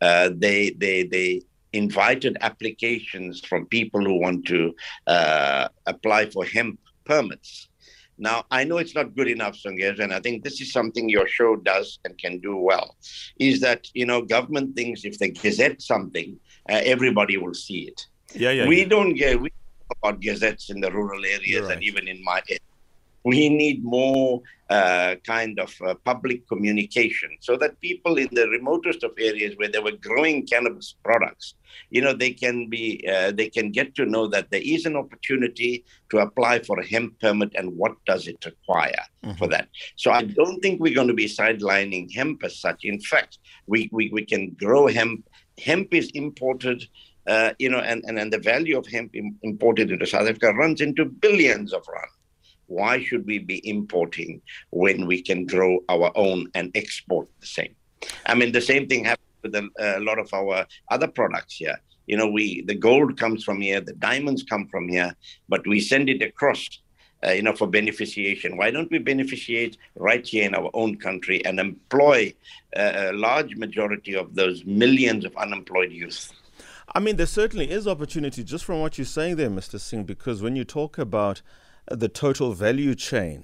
uh, 0.02 0.30
they 0.34 0.72
they 0.72 1.04
they 1.04 1.42
invited 1.74 2.38
applications 2.42 3.42
from 3.42 3.66
people 3.68 4.02
who 4.04 4.20
want 4.20 4.46
to 4.48 4.74
uh, 5.06 5.68
apply 5.86 6.28
for 6.28 6.46
hemp 6.46 6.80
permits. 7.06 7.68
Now, 8.18 8.44
I 8.52 8.66
know 8.66 8.78
it's 8.80 8.96
not 8.96 9.16
good 9.16 9.30
enough, 9.30 9.56
Songezo, 9.56 10.00
and 10.00 10.14
I 10.14 10.20
think 10.20 10.44
this 10.44 10.60
is 10.60 10.74
something 10.74 11.08
your 11.08 11.28
show 11.28 11.56
does 11.56 12.00
and 12.04 12.18
can 12.18 12.40
do 12.40 12.58
well, 12.58 12.98
is 13.40 13.62
that, 13.62 13.88
you 13.94 14.06
know, 14.06 14.22
government 14.22 14.76
thinks 14.76 15.06
if 15.06 15.18
they 15.20 15.30
gazette 15.30 15.82
something, 15.82 16.38
uh, 16.70 16.82
everybody 16.84 17.38
will 17.38 17.54
see 17.54 17.82
it. 17.84 18.08
Yeah, 18.34 18.52
yeah. 18.52 18.68
We 18.68 18.80
yeah. 18.80 18.88
don't 18.88 19.14
get 19.14 19.40
we 19.40 19.50
about 19.98 20.20
gazettes 20.20 20.70
in 20.70 20.80
the 20.82 20.92
rural 20.92 21.26
areas 21.26 21.64
right. 21.64 21.74
and 21.74 21.84
even 21.84 22.08
in 22.08 22.24
my 22.24 22.42
area. 22.48 22.60
We 23.26 23.50
need 23.50 23.84
more 23.84 24.42
uh, 24.70 25.16
kind 25.26 25.60
of 25.60 25.76
uh, 25.86 25.96
public 26.06 26.48
communication 26.48 27.30
so 27.42 27.58
that 27.58 27.80
people 27.82 28.18
in 28.18 28.30
the 28.32 28.48
remotest 28.48 29.04
of 29.04 29.12
areas 29.20 29.56
where 29.58 29.68
they 29.68 29.80
were 29.80 29.98
growing 30.00 30.48
cannabis 30.48 30.96
products, 31.04 31.56
you 31.90 32.02
know, 32.02 32.14
they 32.14 32.32
can 32.32 32.70
be, 32.70 33.06
uh, 33.12 33.32
they 33.32 33.50
can 33.50 33.72
get 33.72 33.94
to 33.96 34.06
know 34.06 34.26
that 34.28 34.50
there 34.52 34.62
is 34.64 34.86
an 34.86 34.96
opportunity 34.96 35.84
to 36.12 36.20
apply 36.20 36.60
for 36.60 36.80
a 36.80 36.86
hemp 36.86 37.20
permit 37.20 37.52
and 37.56 37.76
what 37.76 37.94
does 38.06 38.26
it 38.28 38.44
require 38.46 39.04
mm-hmm. 39.24 39.38
for 39.38 39.48
that. 39.48 39.68
So 39.98 40.12
I 40.12 40.24
don't 40.24 40.62
think 40.62 40.80
we're 40.80 40.96
going 40.96 41.10
to 41.10 41.14
be 41.14 41.28
sidelining 41.28 42.14
hemp 42.16 42.44
as 42.46 42.58
such. 42.58 42.86
In 42.86 43.02
fact, 43.02 43.40
we, 43.68 43.90
we, 43.92 44.10
we 44.14 44.24
can 44.24 44.52
grow 44.52 44.88
hemp. 44.88 45.28
Hemp 45.58 45.94
is 45.94 46.10
imported 46.12 46.86
uh, 47.30 47.54
you 47.60 47.70
know, 47.70 47.80
and, 47.80 48.04
and, 48.08 48.18
and 48.18 48.34
the 48.34 48.40
value 48.40 48.78
of 48.78 48.88
hemp 48.88 49.16
imported 49.44 49.92
into 49.92 50.06
South 50.06 50.28
Africa 50.28 50.52
runs 50.54 50.82
into 50.82 51.06
billions 51.06 51.74
of 51.74 51.84
rand. 51.88 52.12
why 52.66 53.04
should 53.04 53.26
we 53.26 53.40
be 53.40 53.60
importing 53.68 54.42
when 54.70 55.08
we 55.08 55.22
can 55.30 55.46
grow 55.46 55.80
our 55.90 56.12
own 56.16 56.48
and 56.54 56.72
export 56.76 57.28
the 57.40 57.48
same? 57.48 57.74
I 58.26 58.36
mean, 58.36 58.52
the 58.52 58.62
same 58.62 58.88
thing 58.88 59.06
happens 59.06 59.40
with 59.44 59.56
a, 59.56 59.66
a 59.80 60.00
lot 60.00 60.20
of 60.20 60.34
our 60.34 60.66
other 60.90 61.08
products 61.08 61.56
here. 61.56 61.80
You 62.06 62.18
know, 62.18 62.30
we 62.38 62.64
the 62.72 62.76
gold 62.76 63.18
comes 63.18 63.44
from 63.44 63.62
here, 63.62 63.82
the 63.82 63.98
diamonds 64.12 64.44
come 64.44 64.68
from 64.68 64.88
here, 64.88 65.16
but 65.48 65.62
we 65.68 65.80
send 65.80 66.10
it 66.10 66.22
across 66.22 66.62
uh, 67.26 67.32
you 67.32 67.42
know, 67.42 67.56
for 67.56 67.68
beneficiation. 67.68 68.58
Why 68.58 68.72
don't 68.72 68.90
we 68.92 69.00
beneficiate 69.00 69.78
right 69.96 70.26
here 70.26 70.46
in 70.46 70.56
our 70.56 70.70
own 70.74 70.98
country 70.98 71.44
and 71.46 71.60
employ 71.60 72.34
uh, 72.76 73.12
a 73.12 73.14
large 73.14 73.56
majority 73.56 74.16
of 74.16 74.36
those 74.36 74.64
millions 74.66 75.26
of 75.26 75.36
unemployed 75.36 75.92
youth? 75.92 76.32
I 76.96 77.00
mean, 77.00 77.18
there 77.18 77.28
certainly 77.28 77.70
is 77.70 77.88
opportunity 77.88 78.44
just 78.44 78.66
from 78.66 78.80
what 78.82 78.98
you're 78.98 79.06
saying 79.06 79.36
there, 79.36 79.50
Mr. 79.50 79.80
Singh, 79.80 80.06
because 80.06 80.42
when 80.42 80.56
you 80.56 80.64
talk 80.64 80.98
about 80.98 81.44
the 81.90 82.10
total 82.10 82.54
value 82.54 82.96
chain 82.96 83.44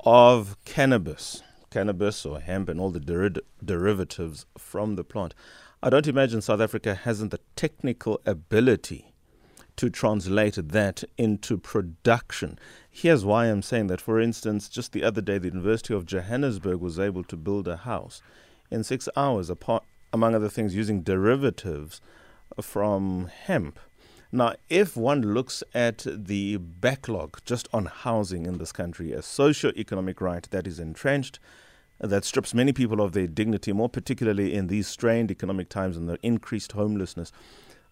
of 0.00 0.56
cannabis, 0.64 1.42
cannabis 1.70 2.26
or 2.26 2.40
hemp 2.40 2.68
and 2.68 2.80
all 2.80 2.90
the 2.90 2.98
der- 2.98 3.40
derivatives 3.64 4.46
from 4.58 4.96
the 4.96 5.04
plant, 5.04 5.32
I 5.80 5.90
don't 5.90 6.08
imagine 6.08 6.40
South 6.40 6.60
Africa 6.60 6.96
hasn't 6.96 7.30
the 7.30 7.40
technical 7.54 8.20
ability 8.26 9.12
to 9.76 9.88
translate 9.88 10.58
that 10.70 11.04
into 11.16 11.58
production. 11.58 12.58
Here's 12.90 13.24
why 13.24 13.46
I'm 13.46 13.62
saying 13.62 13.86
that. 13.88 14.00
For 14.00 14.20
instance, 14.20 14.68
just 14.68 14.90
the 14.90 15.04
other 15.04 15.20
day, 15.20 15.38
the 15.38 15.48
University 15.48 15.94
of 15.94 16.06
Johannesburg 16.06 16.80
was 16.80 16.98
able 16.98 17.22
to 17.24 17.36
build 17.36 17.68
a 17.68 17.76
house 17.76 18.22
in 18.72 18.82
six 18.82 19.08
hours, 19.16 19.50
apart, 19.50 19.84
among 20.12 20.34
other 20.34 20.48
things, 20.48 20.74
using 20.74 21.02
derivatives 21.02 22.00
from 22.60 23.30
hemp. 23.44 23.78
Now, 24.32 24.54
if 24.68 24.96
one 24.96 25.22
looks 25.22 25.62
at 25.72 26.04
the 26.06 26.56
backlog 26.56 27.38
just 27.44 27.68
on 27.72 27.86
housing 27.86 28.44
in 28.44 28.58
this 28.58 28.72
country, 28.72 29.12
a 29.12 29.22
socio-economic 29.22 30.20
right 30.20 30.46
that 30.50 30.66
is 30.66 30.78
entrenched, 30.78 31.38
that 32.00 32.24
strips 32.24 32.52
many 32.52 32.72
people 32.72 33.00
of 33.00 33.12
their 33.12 33.26
dignity, 33.26 33.72
more 33.72 33.88
particularly 33.88 34.52
in 34.52 34.66
these 34.66 34.88
strained 34.88 35.30
economic 35.30 35.68
times 35.68 35.96
and 35.96 36.08
the 36.08 36.18
increased 36.22 36.72
homelessness, 36.72 37.32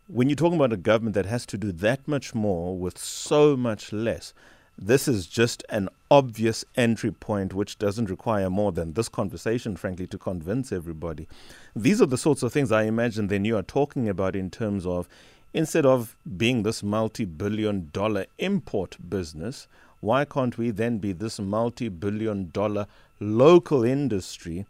when 0.07 0.29
you're 0.29 0.37
talking 0.37 0.59
about 0.59 0.73
a 0.73 0.77
government 0.77 1.15
that 1.15 1.25
has 1.27 1.47
to 1.47 1.57
do 1.57 1.73
that 1.73 2.07
much 2.07 2.35
more 2.35 2.77
with 2.77 2.99
so 2.99 3.57
much 3.57 3.93
less, 3.93 4.35
this 4.77 5.07
is 5.07 5.27
just 5.27 5.63
an 5.69 5.89
obvious 6.11 6.65
entry 6.77 7.13
point 7.13 7.55
which 7.55 7.79
doesn't 7.79 8.11
require 8.11 8.51
more 8.51 8.73
than 8.73 8.93
this 8.93 9.09
conversation, 9.09 9.77
frankly, 9.77 10.07
to 10.09 10.19
convince 10.19 10.73
everybody. 10.73 11.29
These 11.77 12.03
are 12.03 12.07
the 12.07 12.19
sorts 12.19 12.43
of 12.43 12.53
things 12.53 12.73
I 12.73 12.85
imagine 12.85 13.29
then 13.29 13.45
you 13.45 13.57
are 13.57 13.63
talking 13.63 14.09
about 14.09 14.35
in 14.35 14.51
terms 14.51 14.85
of 14.85 15.09
instead 15.53 15.87
of 15.87 16.17
being 16.37 16.65
this 16.65 16.83
multi 16.83 17.25
billion 17.25 17.89
dollar 17.93 18.27
import 18.39 18.97
business, 19.09 19.69
why 20.01 20.25
can't 20.25 20.59
we 20.59 20.71
then 20.71 20.99
be 20.99 21.13
this 21.13 21.39
multi 21.39 21.89
billion 21.89 22.51
dollar 22.51 22.87
local 23.21 23.85
industry 23.85 24.67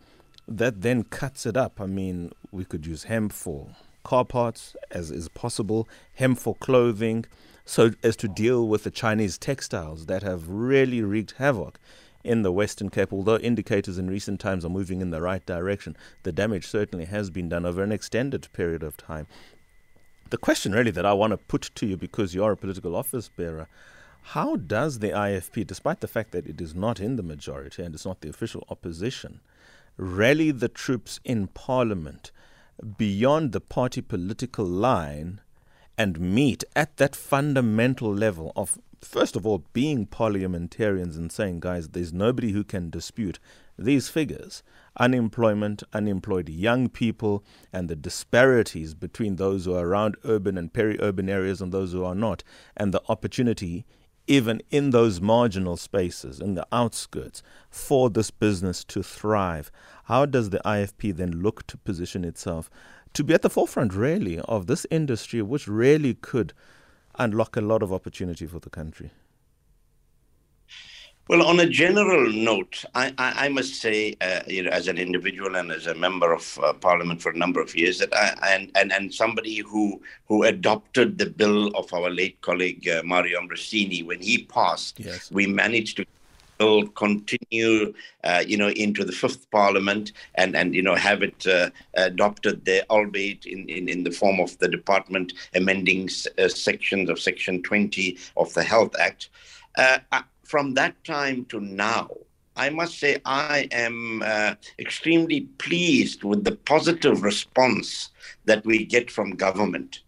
that 0.46 0.82
then 0.82 1.02
cuts 1.02 1.46
it 1.46 1.56
up? 1.56 1.80
I 1.80 1.86
mean, 1.86 2.32
we 2.52 2.64
could 2.64 2.86
use 2.86 3.04
hemp 3.04 3.32
for 3.32 3.68
car 4.04 4.24
parts 4.24 4.76
as 4.90 5.10
is 5.10 5.28
possible, 5.28 5.88
hemp 6.14 6.38
for 6.38 6.54
clothing, 6.56 7.24
so 7.64 7.92
as 8.02 8.16
to 8.16 8.28
deal 8.28 8.66
with 8.68 8.84
the 8.84 8.90
Chinese 8.90 9.38
textiles 9.38 10.06
that 10.06 10.22
have 10.22 10.48
really 10.48 11.02
wreaked 11.02 11.32
havoc 11.38 11.78
in 12.22 12.42
the 12.42 12.52
Western 12.52 12.90
Cape. 12.90 13.12
Although 13.12 13.38
indicators 13.38 13.98
in 13.98 14.10
recent 14.10 14.40
times 14.40 14.64
are 14.64 14.70
moving 14.70 15.00
in 15.00 15.10
the 15.10 15.20
right 15.20 15.44
direction, 15.44 15.96
the 16.22 16.32
damage 16.32 16.66
certainly 16.66 17.04
has 17.04 17.30
been 17.30 17.48
done 17.48 17.66
over 17.66 17.82
an 17.82 17.92
extended 17.92 18.48
period 18.52 18.82
of 18.82 18.96
time. 18.96 19.26
The 20.30 20.38
question, 20.38 20.72
really, 20.72 20.90
that 20.90 21.06
I 21.06 21.12
want 21.12 21.32
to 21.32 21.36
put 21.36 21.70
to 21.74 21.86
you, 21.86 21.96
because 21.96 22.34
you 22.34 22.42
are 22.42 22.52
a 22.52 22.56
political 22.56 22.96
office 22.96 23.28
bearer, 23.28 23.68
how 24.28 24.56
does 24.56 25.00
the 25.00 25.10
IFP, 25.10 25.66
despite 25.66 26.00
the 26.00 26.08
fact 26.08 26.32
that 26.32 26.46
it 26.46 26.60
is 26.60 26.74
not 26.74 26.98
in 26.98 27.16
the 27.16 27.22
majority 27.22 27.82
and 27.82 27.94
it's 27.94 28.06
not 28.06 28.22
the 28.22 28.30
official 28.30 28.64
opposition, 28.70 29.40
rally 29.98 30.50
the 30.50 30.68
troops 30.68 31.20
in 31.24 31.46
Parliament 31.48 32.32
beyond 32.96 33.52
the 33.52 33.60
party 33.60 34.00
political 34.00 34.64
line 34.64 35.40
and 35.96 36.18
meet 36.18 36.64
at 36.74 36.96
that 36.96 37.14
fundamental 37.14 38.12
level 38.12 38.52
of, 38.56 38.78
first 39.00 39.36
of 39.36 39.46
all, 39.46 39.64
being 39.72 40.06
parliamentarians 40.06 41.16
and 41.16 41.30
saying, 41.30 41.60
guys, 41.60 41.88
there's 41.90 42.12
nobody 42.12 42.52
who 42.52 42.64
can 42.64 42.90
dispute 42.90 43.38
these 43.78 44.08
figures 44.08 44.62
unemployment, 44.96 45.82
unemployed 45.92 46.48
young 46.48 46.88
people, 46.88 47.44
and 47.72 47.88
the 47.88 47.96
disparities 47.96 48.94
between 48.94 49.36
those 49.36 49.64
who 49.64 49.74
are 49.74 49.86
around 49.86 50.16
urban 50.24 50.56
and 50.56 50.72
peri 50.72 50.96
urban 51.00 51.28
areas 51.28 51.60
and 51.60 51.72
those 51.72 51.92
who 51.92 52.04
are 52.04 52.14
not, 52.14 52.44
and 52.76 52.94
the 52.94 53.02
opportunity 53.08 53.84
even 54.26 54.62
in 54.70 54.90
those 54.90 55.20
marginal 55.20 55.76
spaces, 55.76 56.40
in 56.40 56.54
the 56.54 56.66
outskirts, 56.72 57.42
for 57.68 58.08
this 58.08 58.30
business 58.30 58.84
to 58.84 59.02
thrive. 59.02 59.70
How 60.04 60.26
does 60.26 60.50
the 60.50 60.60
IFP 60.64 61.14
then 61.14 61.42
look 61.42 61.66
to 61.66 61.76
position 61.76 62.24
itself 62.24 62.70
to 63.14 63.24
be 63.24 63.34
at 63.34 63.42
the 63.42 63.50
forefront, 63.50 63.94
really, 63.94 64.38
of 64.40 64.66
this 64.66 64.86
industry, 64.90 65.40
which 65.40 65.66
really 65.66 66.14
could 66.14 66.52
unlock 67.18 67.56
a 67.56 67.60
lot 67.60 67.82
of 67.82 67.92
opportunity 67.92 68.46
for 68.46 68.58
the 68.58 68.70
country? 68.70 69.10
Well, 71.26 71.46
on 71.46 71.58
a 71.58 71.66
general 71.66 72.30
note, 72.30 72.84
I, 72.94 73.14
I, 73.16 73.46
I 73.46 73.48
must 73.48 73.80
say, 73.80 74.14
uh, 74.20 74.40
you 74.46 74.62
know, 74.62 74.70
as 74.70 74.88
an 74.88 74.98
individual 74.98 75.56
and 75.56 75.72
as 75.72 75.86
a 75.86 75.94
member 75.94 76.34
of 76.34 76.58
uh, 76.62 76.74
Parliament 76.74 77.22
for 77.22 77.30
a 77.30 77.36
number 77.36 77.62
of 77.62 77.74
years, 77.74 77.98
that 78.00 78.14
I, 78.14 78.54
and, 78.54 78.70
and 78.74 78.92
and 78.92 79.14
somebody 79.14 79.58
who 79.58 80.02
who 80.28 80.42
adopted 80.42 81.16
the 81.16 81.24
bill 81.24 81.68
of 81.68 81.90
our 81.94 82.10
late 82.10 82.42
colleague 82.42 82.86
uh, 82.86 83.02
Mario 83.04 83.40
Ambrosini 83.40 84.04
when 84.04 84.20
he 84.20 84.44
passed, 84.44 85.00
yes. 85.00 85.30
we 85.32 85.46
managed 85.46 85.96
to 85.96 86.04
will 86.60 86.86
continue, 86.88 87.92
uh, 88.24 88.42
you 88.46 88.56
know, 88.56 88.68
into 88.70 89.04
the 89.04 89.12
fifth 89.12 89.50
parliament 89.50 90.12
and, 90.36 90.56
and 90.56 90.74
you 90.74 90.82
know, 90.82 90.94
have 90.94 91.22
it 91.22 91.46
uh, 91.46 91.70
adopted 91.94 92.64
there, 92.64 92.82
albeit 92.90 93.46
in, 93.46 93.68
in, 93.68 93.88
in 93.88 94.04
the 94.04 94.10
form 94.10 94.40
of 94.40 94.56
the 94.58 94.68
department 94.68 95.32
amending 95.54 96.08
uh, 96.38 96.48
sections 96.48 97.10
of 97.10 97.18
Section 97.18 97.62
20 97.62 98.18
of 98.36 98.52
the 98.54 98.62
Health 98.62 98.94
Act. 98.98 99.30
Uh, 99.76 99.98
from 100.44 100.74
that 100.74 101.02
time 101.04 101.44
to 101.46 101.60
now, 101.60 102.08
I 102.56 102.70
must 102.70 102.98
say 103.00 103.20
I 103.24 103.68
am 103.72 104.22
uh, 104.24 104.54
extremely 104.78 105.42
pleased 105.58 106.22
with 106.22 106.44
the 106.44 106.54
positive 106.54 107.22
response 107.22 108.10
that 108.44 108.64
we 108.64 108.84
get 108.84 109.10
from 109.10 109.32
government 109.32 110.00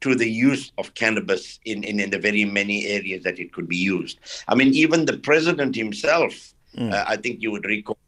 to 0.00 0.14
the 0.14 0.30
use 0.30 0.72
of 0.78 0.94
cannabis 0.94 1.58
in, 1.64 1.82
in, 1.84 2.00
in 2.00 2.10
the 2.10 2.18
very 2.18 2.44
many 2.44 2.86
areas 2.86 3.24
that 3.24 3.38
it 3.38 3.52
could 3.52 3.68
be 3.68 3.76
used. 3.76 4.18
I 4.46 4.54
mean, 4.54 4.74
even 4.74 5.04
the 5.04 5.18
president 5.18 5.74
himself, 5.74 6.54
mm. 6.76 6.92
uh, 6.92 7.04
I 7.06 7.16
think 7.16 7.42
you 7.42 7.50
would 7.50 7.64
recall, 7.64 7.98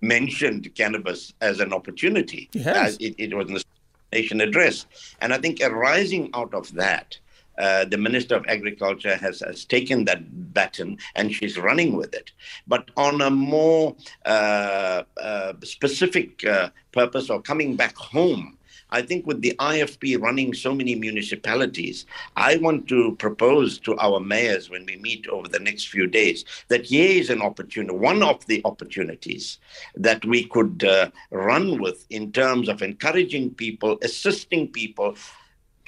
mentioned 0.00 0.72
cannabis 0.74 1.32
as 1.40 1.60
an 1.60 1.72
opportunity. 1.72 2.48
Yes. 2.52 2.96
It, 3.00 3.14
it 3.18 3.34
was 3.34 3.48
in 3.48 3.54
the 3.54 3.64
nation 4.12 4.40
address. 4.40 4.86
And 5.20 5.32
I 5.32 5.38
think 5.38 5.60
arising 5.60 6.30
out 6.34 6.54
of 6.54 6.72
that, 6.74 7.18
uh, 7.58 7.84
the 7.86 7.98
Minister 7.98 8.36
of 8.36 8.44
Agriculture 8.46 9.16
has, 9.16 9.40
has 9.40 9.64
taken 9.64 10.04
that 10.04 10.54
baton 10.54 10.98
and 11.16 11.34
she's 11.34 11.58
running 11.58 11.96
with 11.96 12.14
it. 12.14 12.30
But 12.68 12.90
on 12.96 13.20
a 13.20 13.30
more 13.30 13.96
uh, 14.24 15.02
uh, 15.20 15.54
specific 15.64 16.44
uh, 16.46 16.70
purpose 16.92 17.30
or 17.30 17.42
coming 17.42 17.74
back 17.74 17.96
home, 17.96 18.57
I 18.90 19.02
think 19.02 19.26
with 19.26 19.42
the 19.42 19.54
IFP 19.58 20.20
running 20.20 20.54
so 20.54 20.74
many 20.74 20.94
municipalities, 20.94 22.06
I 22.36 22.56
want 22.56 22.88
to 22.88 23.16
propose 23.16 23.78
to 23.80 23.96
our 23.98 24.20
mayors 24.20 24.70
when 24.70 24.86
we 24.86 24.96
meet 24.96 25.26
over 25.28 25.48
the 25.48 25.60
next 25.60 25.88
few 25.88 26.06
days 26.06 26.44
that 26.68 26.86
here 26.86 27.20
is 27.20 27.30
an 27.30 27.42
opportunity, 27.42 27.94
one 27.94 28.22
of 28.22 28.44
the 28.46 28.62
opportunities 28.64 29.58
that 29.94 30.24
we 30.24 30.44
could 30.44 30.84
uh, 30.84 31.10
run 31.30 31.78
with 31.80 32.06
in 32.10 32.32
terms 32.32 32.68
of 32.68 32.82
encouraging 32.82 33.50
people, 33.54 33.98
assisting 34.02 34.68
people 34.68 35.16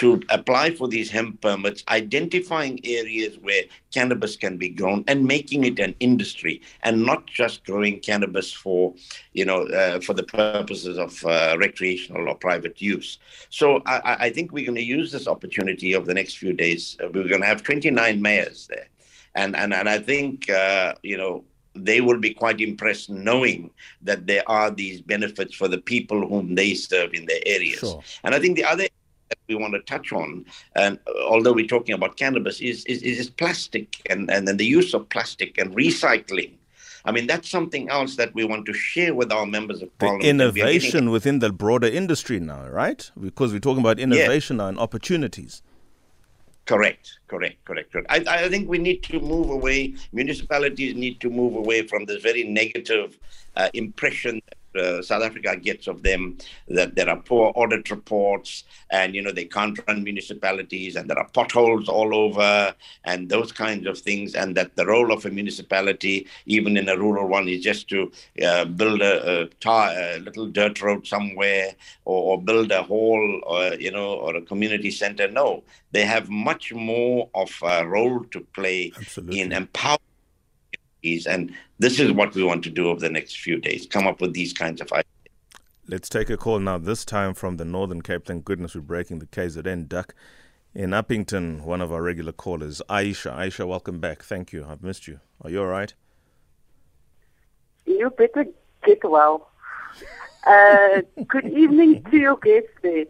to 0.00 0.18
apply 0.30 0.70
for 0.70 0.88
these 0.88 1.10
hemp 1.10 1.42
permits, 1.42 1.84
identifying 1.90 2.80
areas 2.84 3.36
where 3.42 3.64
cannabis 3.92 4.34
can 4.34 4.56
be 4.56 4.70
grown 4.70 5.04
and 5.08 5.22
making 5.26 5.64
it 5.64 5.78
an 5.78 5.94
industry 6.00 6.62
and 6.84 7.04
not 7.04 7.26
just 7.26 7.66
growing 7.66 8.00
cannabis 8.00 8.50
for, 8.50 8.94
you 9.34 9.44
know, 9.44 9.66
uh, 9.66 10.00
for 10.00 10.14
the 10.14 10.22
purposes 10.22 10.96
of 10.96 11.22
uh, 11.26 11.54
recreational 11.60 12.30
or 12.30 12.34
private 12.34 12.80
use. 12.80 13.18
So 13.50 13.82
I, 13.84 14.16
I, 14.20 14.30
think 14.30 14.52
we're 14.52 14.64
going 14.64 14.76
to 14.76 14.82
use 14.82 15.12
this 15.12 15.28
opportunity 15.28 15.94
over 15.94 16.06
the 16.06 16.14
next 16.14 16.38
few 16.38 16.54
days. 16.54 16.96
We're 16.98 17.28
going 17.28 17.42
to 17.42 17.46
have 17.46 17.62
29 17.62 18.22
mayors 18.22 18.68
there. 18.68 18.88
And, 19.34 19.54
and, 19.54 19.74
and 19.74 19.86
I 19.86 19.98
think, 19.98 20.48
uh, 20.48 20.94
you 21.02 21.18
know, 21.18 21.44
they 21.74 22.00
will 22.00 22.18
be 22.18 22.32
quite 22.32 22.62
impressed 22.62 23.10
knowing 23.10 23.70
that 24.00 24.26
there 24.26 24.48
are 24.48 24.70
these 24.70 25.02
benefits 25.02 25.54
for 25.54 25.68
the 25.68 25.78
people 25.78 26.26
whom 26.26 26.54
they 26.54 26.72
serve 26.72 27.12
in 27.12 27.26
their 27.26 27.40
areas. 27.44 27.80
Sure. 27.80 28.02
And 28.24 28.34
I 28.34 28.40
think 28.40 28.56
the 28.56 28.64
other 28.64 28.86
that 29.30 29.38
we 29.48 29.54
want 29.54 29.72
to 29.74 29.80
touch 29.80 30.12
on, 30.12 30.44
and 30.76 30.98
although 31.26 31.52
we're 31.52 31.66
talking 31.66 31.94
about 31.94 32.16
cannabis, 32.16 32.60
is 32.60 32.84
is, 32.84 33.02
is 33.02 33.30
plastic 33.30 34.02
and, 34.10 34.30
and 34.30 34.46
then 34.46 34.56
the 34.56 34.66
use 34.66 34.92
of 34.92 35.08
plastic 35.08 35.56
and 35.58 35.74
recycling. 35.74 36.52
I 37.04 37.12
mean, 37.12 37.26
that's 37.26 37.48
something 37.48 37.88
else 37.88 38.16
that 38.16 38.34
we 38.34 38.44
want 38.44 38.66
to 38.66 38.74
share 38.74 39.14
with 39.14 39.32
our 39.32 39.46
members 39.46 39.80
of 39.80 39.96
parliament. 39.98 40.24
The 40.24 40.28
innovation 40.28 41.10
within 41.10 41.38
the 41.38 41.50
broader 41.50 41.86
industry 41.86 42.40
now, 42.40 42.68
right? 42.68 43.10
Because 43.18 43.52
we're 43.52 43.60
talking 43.60 43.80
about 43.80 43.98
innovation 43.98 44.58
yeah. 44.58 44.68
and 44.68 44.78
opportunities. 44.78 45.62
Correct, 46.66 47.18
correct, 47.26 47.64
correct, 47.64 47.90
correct. 47.90 48.06
I, 48.10 48.44
I 48.44 48.48
think 48.48 48.68
we 48.68 48.78
need 48.78 49.02
to 49.04 49.18
move 49.18 49.48
away, 49.48 49.94
municipalities 50.12 50.94
need 50.94 51.20
to 51.20 51.30
move 51.30 51.56
away 51.56 51.86
from 51.86 52.04
this 52.04 52.22
very 52.22 52.44
negative 52.44 53.18
uh, 53.56 53.70
impression 53.72 54.42
uh, 54.76 55.02
South 55.02 55.22
Africa 55.22 55.56
gets 55.56 55.86
of 55.86 56.02
them 56.02 56.38
that 56.68 56.94
there 56.94 57.08
are 57.08 57.16
poor 57.16 57.52
audit 57.54 57.90
reports 57.90 58.64
and 58.90 59.14
you 59.14 59.22
know 59.22 59.32
they 59.32 59.44
can't 59.44 59.78
run 59.88 60.04
municipalities 60.04 60.96
and 60.96 61.08
there 61.08 61.18
are 61.18 61.28
potholes 61.28 61.88
all 61.88 62.14
over 62.14 62.74
and 63.04 63.28
those 63.28 63.52
kinds 63.52 63.86
of 63.86 63.98
things 63.98 64.34
and 64.34 64.56
that 64.56 64.76
the 64.76 64.86
role 64.86 65.12
of 65.12 65.24
a 65.26 65.30
municipality 65.30 66.26
even 66.46 66.76
in 66.76 66.88
a 66.88 66.96
rural 66.96 67.28
one 67.28 67.48
is 67.48 67.62
just 67.62 67.88
to 67.88 68.10
uh, 68.46 68.64
build 68.64 69.00
a, 69.00 69.42
a, 69.42 69.46
tar, 69.60 69.90
a, 69.90 70.18
little 70.18 70.46
dirt 70.46 70.80
road 70.82 71.06
somewhere 71.06 71.74
or, 72.04 72.32
or 72.32 72.42
build 72.42 72.70
a 72.70 72.82
hall 72.82 73.40
or 73.44 73.74
you 73.74 73.90
know 73.90 74.14
or 74.14 74.36
a 74.36 74.42
community 74.42 74.90
center 74.90 75.28
no 75.28 75.62
they 75.92 76.04
have 76.04 76.28
much 76.28 76.72
more 76.72 77.28
of 77.34 77.50
a 77.62 77.86
role 77.86 78.24
to 78.30 78.40
play 78.54 78.92
Absolutely. 78.96 79.40
in 79.40 79.52
empowering 79.52 80.09
and 81.26 81.52
this 81.78 81.98
is 81.98 82.12
what 82.12 82.34
we 82.34 82.42
want 82.42 82.62
to 82.64 82.70
do 82.70 82.88
over 82.88 83.00
the 83.00 83.10
next 83.10 83.38
few 83.40 83.58
days 83.58 83.86
come 83.86 84.06
up 84.06 84.20
with 84.20 84.32
these 84.32 84.52
kinds 84.52 84.80
of 84.80 84.92
ideas. 84.92 85.06
Let's 85.86 86.08
take 86.08 86.30
a 86.30 86.36
call 86.36 86.60
now, 86.60 86.78
this 86.78 87.04
time 87.04 87.34
from 87.34 87.56
the 87.56 87.64
Northern 87.64 88.00
Cape. 88.00 88.24
Thank 88.24 88.44
goodness 88.44 88.74
we're 88.74 88.82
breaking 88.82 89.18
the 89.18 89.26
KZN 89.26 89.88
duck. 89.88 90.14
In 90.72 90.90
Upington, 90.90 91.62
one 91.62 91.80
of 91.80 91.90
our 91.92 92.00
regular 92.00 92.30
callers, 92.30 92.80
Aisha. 92.88 93.36
Aisha, 93.36 93.66
welcome 93.66 93.98
back. 93.98 94.22
Thank 94.22 94.52
you. 94.52 94.64
I've 94.68 94.84
missed 94.84 95.08
you. 95.08 95.18
Are 95.42 95.50
you 95.50 95.60
all 95.62 95.66
right? 95.66 95.92
You 97.86 98.10
better 98.10 98.46
get 98.86 99.02
well. 99.02 99.50
Uh, 100.46 101.02
good 101.26 101.46
evening 101.46 102.04
to 102.10 102.16
your 102.16 102.36
guests 102.36 102.70
there. 102.82 103.04
Good 103.04 103.08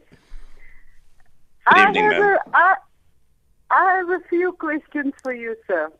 I 1.66 1.88
evening, 1.88 2.04
have 2.04 2.12
ma'am. 2.22 2.38
A, 2.46 2.56
I, 2.56 2.74
I 3.70 3.96
have 3.98 4.08
a 4.08 4.20
few 4.30 4.52
questions 4.52 5.12
for 5.22 5.34
you, 5.34 5.54
sir. 5.66 5.92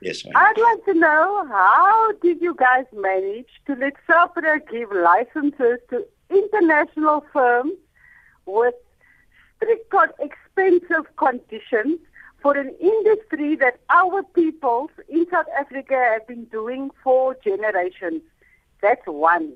Yes, 0.00 0.24
ma'am. 0.24 0.34
I'd 0.36 0.58
like 0.58 0.84
to 0.84 0.94
know 0.94 1.46
how 1.48 2.12
did 2.22 2.40
you 2.40 2.54
guys 2.54 2.84
manage 2.92 3.48
to 3.66 3.74
let 3.74 3.94
SAHPRA 4.08 4.70
give 4.70 4.92
licenses 4.92 5.80
to 5.90 6.06
international 6.30 7.24
firms 7.32 7.72
with 8.46 8.74
strict, 9.56 9.92
expensive 10.20 11.16
conditions 11.16 11.98
for 12.40 12.56
an 12.56 12.74
industry 12.80 13.56
that 13.56 13.80
our 13.90 14.22
peoples 14.22 14.90
in 15.08 15.26
South 15.30 15.46
Africa 15.58 15.94
have 15.94 16.26
been 16.28 16.44
doing 16.44 16.90
for 17.02 17.36
generations? 17.42 18.22
That's 18.80 19.04
one. 19.06 19.54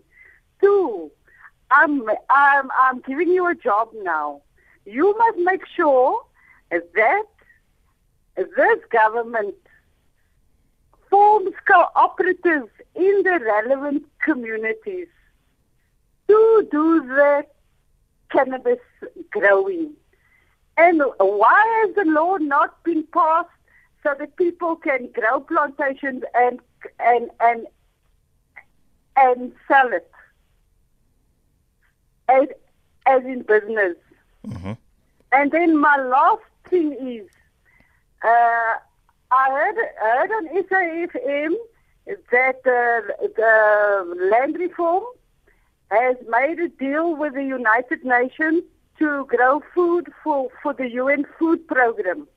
Two, 0.60 1.12
I'm, 1.70 2.02
I'm, 2.30 2.68
I'm 2.80 3.00
giving 3.00 3.28
you 3.28 3.46
a 3.48 3.54
job 3.54 3.90
now. 4.02 4.42
You 4.84 5.16
must 5.16 5.38
make 5.38 5.62
sure 5.76 6.20
that 6.70 7.24
this 8.36 8.78
government 8.90 9.54
forms 11.12 11.54
cooperatives 11.68 12.70
in 12.94 13.22
the 13.22 13.38
relevant 13.44 14.02
communities 14.24 15.08
to 16.26 16.68
do 16.70 17.06
the 17.06 17.46
cannabis 18.30 18.80
growing. 19.30 19.92
And 20.78 21.02
why 21.18 21.84
has 21.84 21.94
the 21.94 22.10
law 22.10 22.38
not 22.38 22.82
been 22.82 23.04
passed 23.12 23.50
so 24.02 24.14
that 24.18 24.36
people 24.36 24.74
can 24.74 25.10
grow 25.12 25.40
plantations 25.40 26.22
and 26.34 26.60
and 26.98 27.30
and 27.40 27.66
and 29.14 29.52
sell 29.68 29.92
it 29.92 30.10
as 32.30 32.48
as 33.04 33.22
in 33.24 33.42
business? 33.42 33.96
Mm-hmm. 34.46 34.72
And 35.32 35.50
then 35.52 35.76
my 35.76 35.96
last 35.98 36.42
thing 36.70 36.94
is. 37.18 37.28
Uh, 38.24 38.74
I 39.32 39.50
heard, 39.50 39.76
heard 39.98 40.30
on 40.30 40.48
SAFM 40.48 41.54
that 42.30 42.56
uh, 42.66 43.26
the 43.36 44.28
land 44.30 44.56
reform 44.58 45.04
has 45.90 46.16
made 46.28 46.58
a 46.58 46.68
deal 46.68 47.16
with 47.16 47.34
the 47.34 47.44
United 47.44 48.04
Nations 48.04 48.62
to 48.98 49.24
grow 49.26 49.62
food 49.74 50.12
for, 50.22 50.50
for 50.62 50.74
the 50.74 50.88
UN 50.90 51.24
food 51.38 51.66
program. 51.66 52.28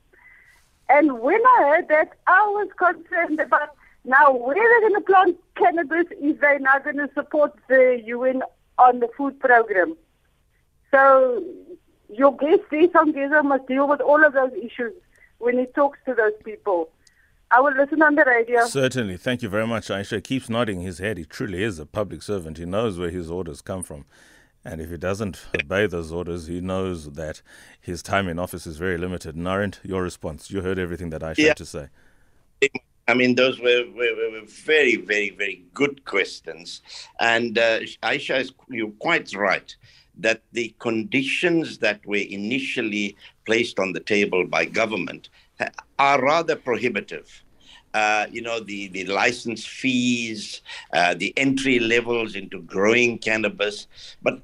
And 0.88 1.20
when 1.20 1.40
I 1.44 1.62
heard 1.68 1.88
that, 1.88 2.12
I 2.26 2.46
was 2.46 2.68
concerned 2.78 3.40
about 3.40 3.76
now 4.04 4.32
where 4.32 4.54
they're 4.54 4.88
going 4.88 4.94
to 4.94 5.00
plant 5.02 5.36
cannabis 5.56 6.06
if 6.12 6.40
they're 6.40 6.58
not 6.60 6.84
going 6.84 6.96
to 6.96 7.10
support 7.12 7.52
the 7.68 8.00
UN 8.06 8.42
on 8.78 9.00
the 9.00 9.08
food 9.16 9.38
program. 9.38 9.96
So 10.90 11.44
your 12.08 12.34
guest, 12.36 12.62
Songezo, 12.70 13.44
must 13.44 13.66
deal 13.66 13.86
with 13.86 14.00
all 14.00 14.24
of 14.24 14.32
those 14.32 14.52
issues 14.52 14.94
when 15.38 15.58
he 15.58 15.66
talks 15.66 15.98
to 16.06 16.14
those 16.14 16.32
people. 16.44 16.90
I 17.50 17.60
will 17.60 17.74
listen 17.74 18.02
on 18.02 18.16
the 18.16 18.24
radio. 18.24 18.66
Certainly. 18.66 19.18
Thank 19.18 19.42
you 19.42 19.48
very 19.48 19.66
much, 19.66 19.88
Aisha. 19.88 20.16
He 20.16 20.20
keeps 20.20 20.48
nodding 20.50 20.80
his 20.80 20.98
head. 20.98 21.16
He 21.16 21.24
truly 21.24 21.62
is 21.62 21.78
a 21.78 21.86
public 21.86 22.22
servant. 22.22 22.58
He 22.58 22.64
knows 22.64 22.98
where 22.98 23.10
his 23.10 23.30
orders 23.30 23.60
come 23.60 23.84
from. 23.84 24.04
And 24.64 24.80
if 24.80 24.90
he 24.90 24.96
doesn't 24.96 25.46
obey 25.62 25.86
those 25.86 26.10
orders, 26.10 26.48
he 26.48 26.60
knows 26.60 27.12
that 27.12 27.40
his 27.80 28.02
time 28.02 28.26
in 28.26 28.40
office 28.40 28.66
is 28.66 28.78
very 28.78 28.98
limited. 28.98 29.36
Narend, 29.36 29.78
your 29.84 30.02
response. 30.02 30.50
You 30.50 30.60
heard 30.62 30.76
everything 30.76 31.10
that 31.10 31.22
Aisha 31.22 31.38
yeah. 31.38 31.48
had 31.48 31.56
to 31.58 31.66
say. 31.66 31.88
I 33.06 33.14
mean, 33.14 33.36
those 33.36 33.60
were, 33.60 33.84
were, 33.94 34.30
were, 34.32 34.40
very, 34.46 34.96
very, 34.96 35.30
very 35.30 35.62
good 35.72 36.04
questions. 36.04 36.82
And 37.20 37.56
uh, 37.56 37.80
Aisha, 38.02 38.40
is, 38.40 38.52
you're 38.68 38.90
quite 38.90 39.32
right 39.36 39.76
that 40.18 40.42
the 40.52 40.74
conditions 40.78 41.78
that 41.78 42.04
were 42.06 42.16
initially 42.16 43.16
placed 43.44 43.78
on 43.78 43.92
the 43.92 44.00
table 44.00 44.46
by 44.46 44.64
government 44.64 45.28
are 45.98 46.22
rather 46.22 46.56
prohibitive. 46.56 47.42
Uh, 47.94 48.26
you 48.30 48.42
know, 48.42 48.60
the, 48.60 48.88
the 48.88 49.06
license 49.06 49.64
fees, 49.64 50.60
uh, 50.92 51.14
the 51.14 51.32
entry 51.38 51.78
levels 51.78 52.34
into 52.34 52.60
growing 52.62 53.16
cannabis. 53.18 53.86
But 54.22 54.42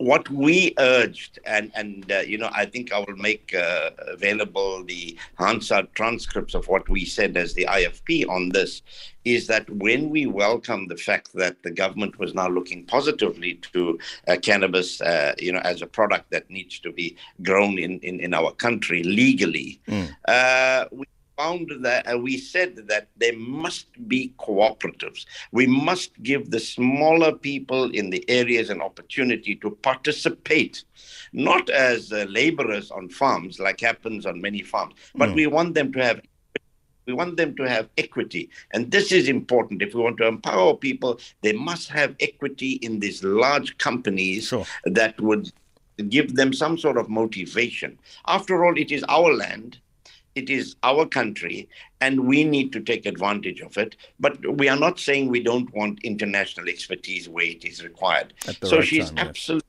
what 0.00 0.30
we 0.30 0.74
urged, 0.78 1.38
and, 1.44 1.70
and 1.74 2.10
uh, 2.10 2.20
you 2.20 2.38
know, 2.38 2.48
I 2.52 2.64
think 2.64 2.90
I 2.90 3.00
will 3.00 3.16
make 3.16 3.54
uh, 3.54 3.90
available 4.08 4.82
the 4.82 5.18
Hansard 5.38 5.94
transcripts 5.94 6.54
of 6.54 6.66
what 6.68 6.88
we 6.88 7.04
said 7.04 7.36
as 7.36 7.52
the 7.52 7.66
IFP 7.66 8.26
on 8.26 8.48
this, 8.48 8.80
is 9.26 9.46
that 9.48 9.68
when 9.68 10.08
we 10.08 10.24
welcome 10.24 10.88
the 10.88 10.96
fact 10.96 11.34
that 11.34 11.62
the 11.62 11.70
government 11.70 12.18
was 12.18 12.32
now 12.32 12.48
looking 12.48 12.86
positively 12.86 13.60
to 13.74 13.98
uh, 14.26 14.36
cannabis, 14.40 15.02
uh, 15.02 15.34
you 15.38 15.52
know, 15.52 15.60
as 15.64 15.82
a 15.82 15.86
product 15.86 16.30
that 16.30 16.48
needs 16.48 16.78
to 16.78 16.90
be 16.90 17.14
grown 17.42 17.78
in, 17.78 17.98
in, 17.98 18.20
in 18.20 18.32
our 18.32 18.52
country 18.52 19.02
legally, 19.02 19.82
mm. 19.86 20.08
we 20.92 21.04
found 21.40 21.70
that 21.80 22.02
uh, 22.12 22.18
we 22.18 22.36
said 22.36 22.70
that 22.92 23.08
there 23.16 23.36
must 23.36 23.86
be 24.08 24.22
cooperatives. 24.38 25.20
We 25.52 25.66
must 25.66 26.10
give 26.22 26.50
the 26.50 26.60
smaller 26.60 27.32
people 27.32 27.82
in 27.90 28.10
the 28.10 28.22
areas 28.28 28.68
an 28.70 28.80
opportunity 28.88 29.54
to 29.56 29.70
participate, 29.90 30.84
not 31.32 31.70
as 31.70 32.12
uh, 32.12 32.26
laborers 32.28 32.90
on 32.90 33.08
farms, 33.08 33.58
like 33.58 33.80
happens 33.80 34.26
on 34.26 34.40
many 34.40 34.62
farms, 34.72 34.94
but 35.14 35.30
mm. 35.30 35.36
we 35.40 35.46
want 35.46 35.74
them 35.74 35.92
to 35.94 36.00
have. 36.08 36.20
We 37.06 37.14
want 37.14 37.36
them 37.38 37.56
to 37.56 37.64
have 37.74 37.88
equity. 38.04 38.50
And 38.72 38.90
this 38.94 39.10
is 39.10 39.26
important. 39.28 39.82
If 39.82 39.94
we 39.94 40.02
want 40.02 40.18
to 40.18 40.26
empower 40.26 40.74
people, 40.88 41.18
they 41.44 41.54
must 41.70 41.88
have 41.88 42.14
equity 42.20 42.72
in 42.86 43.00
these 43.00 43.24
large 43.24 43.70
companies 43.78 44.44
sure. 44.48 44.66
that 44.84 45.20
would 45.20 45.50
give 46.08 46.36
them 46.36 46.52
some 46.52 46.76
sort 46.78 46.98
of 46.98 47.08
motivation. 47.08 47.98
After 48.36 48.64
all, 48.64 48.76
it 48.78 48.92
is 48.92 49.02
our 49.08 49.32
land 49.44 49.78
it 50.40 50.48
is 50.48 50.76
our 50.82 51.04
country 51.06 51.68
and 52.00 52.26
we 52.26 52.44
need 52.44 52.72
to 52.72 52.80
take 52.80 53.04
advantage 53.04 53.60
of 53.60 53.76
it. 53.76 53.96
But 54.18 54.34
we 54.60 54.68
are 54.68 54.80
not 54.86 54.98
saying 54.98 55.28
we 55.28 55.42
don't 55.42 55.72
want 55.74 56.02
international 56.02 56.68
expertise 56.68 57.28
where 57.28 57.50
it 57.56 57.64
is 57.64 57.84
required. 57.84 58.32
so 58.62 58.78
right 58.78 58.86
she's 58.88 59.10
time, 59.10 59.28
absolutely. 59.28 59.56
Yes. 59.56 59.66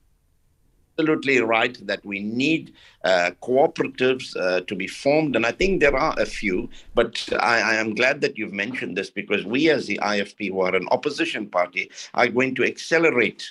Absolutely 0.98 1.40
right 1.40 1.86
that 1.86 2.04
we 2.04 2.18
need 2.20 2.74
uh, 3.04 3.30
cooperatives 3.42 4.36
uh, 4.36 4.60
to 4.68 4.74
be 4.76 4.86
formed, 4.86 5.34
and 5.34 5.46
I 5.46 5.50
think 5.50 5.80
there 5.80 5.96
are 5.96 6.14
a 6.20 6.26
few. 6.26 6.68
But 6.94 7.26
I, 7.40 7.56
I, 7.72 7.74
am 7.76 7.94
glad 7.94 8.20
that 8.20 8.36
you've 8.36 8.52
mentioned 8.52 8.94
this 8.98 9.08
because 9.08 9.42
we, 9.46 9.70
as 9.70 9.86
the 9.86 9.98
IFP, 10.02 10.50
who 10.50 10.60
are 10.60 10.76
an 10.76 10.86
opposition 10.90 11.48
party, 11.48 11.90
are 12.12 12.28
going 12.28 12.54
to 12.56 12.64
accelerate 12.64 13.42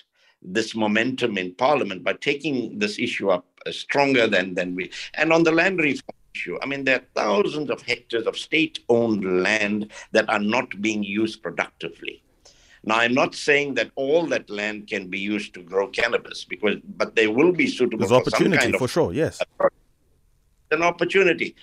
this 0.44 0.76
momentum 0.76 1.36
in 1.40 1.56
Parliament 1.56 2.04
by 2.04 2.14
taking 2.14 2.78
this 2.78 3.00
issue 3.00 3.32
up 3.32 3.46
uh, 3.66 3.72
stronger 3.72 4.28
than 4.28 4.54
than 4.54 4.76
we. 4.76 4.92
And 5.16 5.34
on 5.34 5.44
the 5.44 5.52
land 5.52 5.80
reform 5.80 6.21
issue. 6.34 6.58
I 6.62 6.66
mean, 6.66 6.84
there 6.84 6.98
are 6.98 7.06
thousands 7.16 7.70
of 7.70 7.82
hectares 7.82 8.28
of 8.28 8.38
state 8.38 8.80
owned 8.90 9.44
land 9.44 9.92
that 10.12 10.30
are 10.30 10.40
not 10.40 10.82
being 10.82 11.04
used 11.04 11.42
productively. 11.42 12.24
Now, 12.84 12.98
I'm 12.98 13.14
not 13.14 13.36
saying 13.36 13.76
that 13.76 13.92
all 13.96 14.26
that 14.28 14.50
land 14.50 14.88
can 14.88 15.08
be 15.08 15.20
used 15.20 15.54
to 15.54 15.62
grow 15.62 15.88
cannabis, 15.88 16.46
because 16.46 16.78
but 16.98 17.16
there 17.16 17.32
will 17.32 17.52
be 17.52 17.68
suitable. 17.68 18.00
There's 18.00 18.10
for 18.10 18.22
opportunity 18.22 18.58
kind 18.58 18.74
of, 18.74 18.80
for 18.80 18.88
sure. 18.88 19.14
Yes, 19.14 19.40
an 20.72 20.82
opportunity. 20.82 21.56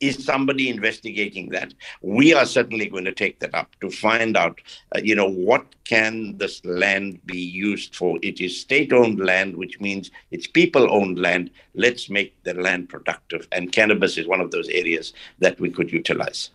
Is 0.00 0.24
somebody 0.24 0.68
investigating 0.68 1.48
that? 1.50 1.72
We 2.02 2.34
are 2.34 2.46
certainly 2.46 2.86
going 2.86 3.04
to 3.04 3.12
take 3.12 3.38
that 3.40 3.54
up 3.54 3.74
to 3.80 3.90
find 3.90 4.36
out, 4.36 4.60
uh, 4.94 5.00
you 5.02 5.14
know, 5.14 5.28
what 5.28 5.64
can 5.84 6.36
this 6.36 6.64
land 6.64 7.20
be 7.26 7.38
used 7.38 7.94
for? 7.94 8.18
It 8.22 8.40
is 8.40 8.60
state-owned 8.60 9.20
land, 9.20 9.56
which 9.56 9.80
means 9.80 10.10
it's 10.30 10.46
people-owned 10.46 11.18
land. 11.18 11.50
Let's 11.74 12.10
make 12.10 12.34
the 12.44 12.54
land 12.54 12.88
productive, 12.88 13.48
and 13.52 13.72
cannabis 13.72 14.18
is 14.18 14.26
one 14.26 14.40
of 14.40 14.50
those 14.50 14.68
areas 14.68 15.12
that 15.38 15.58
we 15.60 15.70
could 15.70 15.92
utilize. 15.92 16.50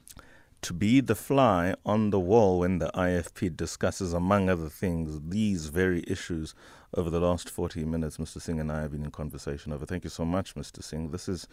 To 0.64 0.74
be 0.74 1.02
the 1.02 1.16
fly 1.16 1.74
on 1.84 2.12
the 2.12 2.20
wall 2.20 2.60
when 2.60 2.78
the 2.78 2.92
IFP 2.94 3.58
discusses, 3.58 4.14
among 4.14 4.48
other 4.48 4.70
things, 4.70 5.20
these 5.30 5.68
very 5.68 6.04
issues 6.06 6.54
over 6.94 7.10
the 7.10 7.20
last 7.20 7.50
40 7.50 7.86
minutes, 7.86 8.18
Mr. 8.18 8.40
Singh 8.40 8.60
and 8.60 8.72
I 8.72 8.82
have 8.82 8.92
been 8.92 9.04
in 9.04 9.10
conversation 9.10 9.74
over. 9.74 9.88
Thank 9.88 10.04
you 10.04 10.12
so 10.12 10.24
much, 10.24 10.54
Mr. 10.54 10.84
Singh. 10.84 11.10
This 11.10 11.28
is 11.28 11.48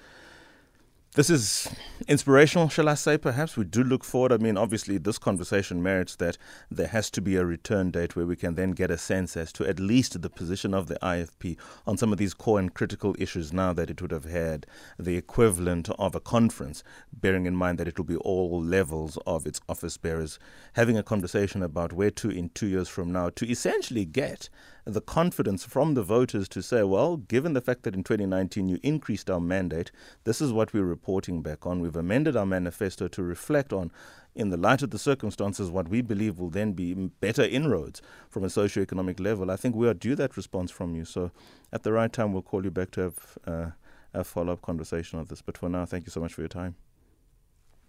this 1.15 1.31
is 1.31 1.69
inspirational, 2.07 2.69
shall 2.69 2.89
I 2.89 2.95
say, 2.95 3.17
perhaps. 3.17 3.57
We 3.57 3.65
do 3.65 3.83
look 3.83 4.05
forward. 4.05 4.31
I 4.31 4.37
mean, 4.37 4.57
obviously, 4.57 4.99
this 4.99 5.19
conversation 5.19 5.83
merits 5.83 6.17
that 6.17 6.37
there 6.71 6.87
has 6.87 7.11
to 7.13 7.23
be 7.23 7.37
a 7.37 7.45
return 7.45 7.91
date 7.91 8.15
where 8.15 8.27
we 8.27 8.37
can 8.37 8.55
then 8.55 8.73
get 8.73 8.91
a 8.91 8.99
sense 8.99 9.37
as 9.37 9.53
to 9.55 9.67
at 9.67 9.81
least 9.81 10.21
the 10.21 10.31
position 10.31 10.75
of 10.75 10.87
the 10.87 10.99
IFP 11.03 11.57
on 11.87 11.97
some 11.97 12.13
of 12.13 12.19
these 12.19 12.35
core 12.35 12.59
and 12.59 12.75
critical 12.75 13.17
issues 13.19 13.53
now 13.53 13.73
that 13.73 13.91
it 13.91 14.03
would 14.03 14.11
have 14.11 14.27
had 14.27 14.67
the 14.99 15.17
equivalent 15.17 15.89
of 15.99 16.15
a 16.15 16.21
conference, 16.21 16.85
bearing 17.13 17.47
in 17.47 17.57
mind 17.57 17.79
that 17.79 17.89
it 17.89 17.97
will 17.99 18.05
be 18.05 18.17
all 18.17 18.61
levels 18.61 19.19
of 19.27 19.47
its 19.47 19.61
office 19.69 19.97
bearers 19.97 20.39
having 20.75 20.99
a 20.99 21.03
conversation 21.03 21.63
about 21.63 21.93
where 21.93 22.11
to 22.11 22.29
in 22.31 22.51
two 22.51 22.67
years 22.67 22.89
from 22.89 23.11
now 23.11 23.31
to 23.31 23.51
essentially 23.51 24.05
get 24.05 24.51
the 24.89 25.01
confidence 25.03 25.67
from 25.67 25.93
the 25.93 26.03
voters 26.03 26.49
to 26.49 26.63
say, 26.63 26.83
well, 26.83 27.19
given 27.19 27.53
the 27.53 27.61
fact 27.61 27.83
that 27.83 27.95
in 27.95 28.03
2019 28.03 28.69
you 28.69 28.81
increased 28.83 29.29
our 29.29 29.39
mandate, 29.39 29.91
this 30.25 30.41
is 30.41 30.51
what 30.51 30.73
we're 30.73 30.83
reporting 30.83 31.43
back 31.43 31.67
on. 31.67 31.81
We've 31.81 31.95
amended 31.95 32.37
our 32.37 32.47
manifesto 32.47 33.07
to 33.09 33.23
reflect 33.23 33.71
on, 33.71 33.93
in 34.35 34.49
the 34.49 34.57
light 34.57 34.81
of 34.81 34.91
the 34.91 34.99
circumstances, 34.99 35.71
what 35.71 35.89
we 35.89 36.01
believe 36.01 36.39
will 36.39 36.49
then 36.49 36.73
be 36.73 36.95
better 36.95 37.43
inroads 37.43 38.01
from 38.31 38.45
a 38.45 38.51
socio-economic 38.51 39.21
level. 39.21 39.51
I 39.51 39.57
think 39.57 39.75
we 39.75 39.89
are 39.89 39.95
due 39.95 40.15
that 40.15 40.39
response 40.39 40.71
from 40.71 40.95
you. 40.95 41.05
So 41.05 41.33
at 41.71 41.83
the 41.83 41.93
right 41.93 42.13
time, 42.13 42.33
we'll 42.33 42.43
call 42.43 42.65
you 42.65 42.71
back 42.71 42.91
to 42.93 43.01
have 43.03 43.39
uh, 43.47 43.71
a 44.15 44.25
follow-up 44.25 44.63
conversation 44.63 45.19
on 45.19 45.27
this. 45.27 45.43
But 45.43 45.59
for 45.59 45.69
now, 45.69 45.85
thank 45.85 46.07
you 46.07 46.11
so 46.11 46.21
much 46.21 46.33
for 46.33 46.41
your 46.41 46.49
time. 46.49 46.77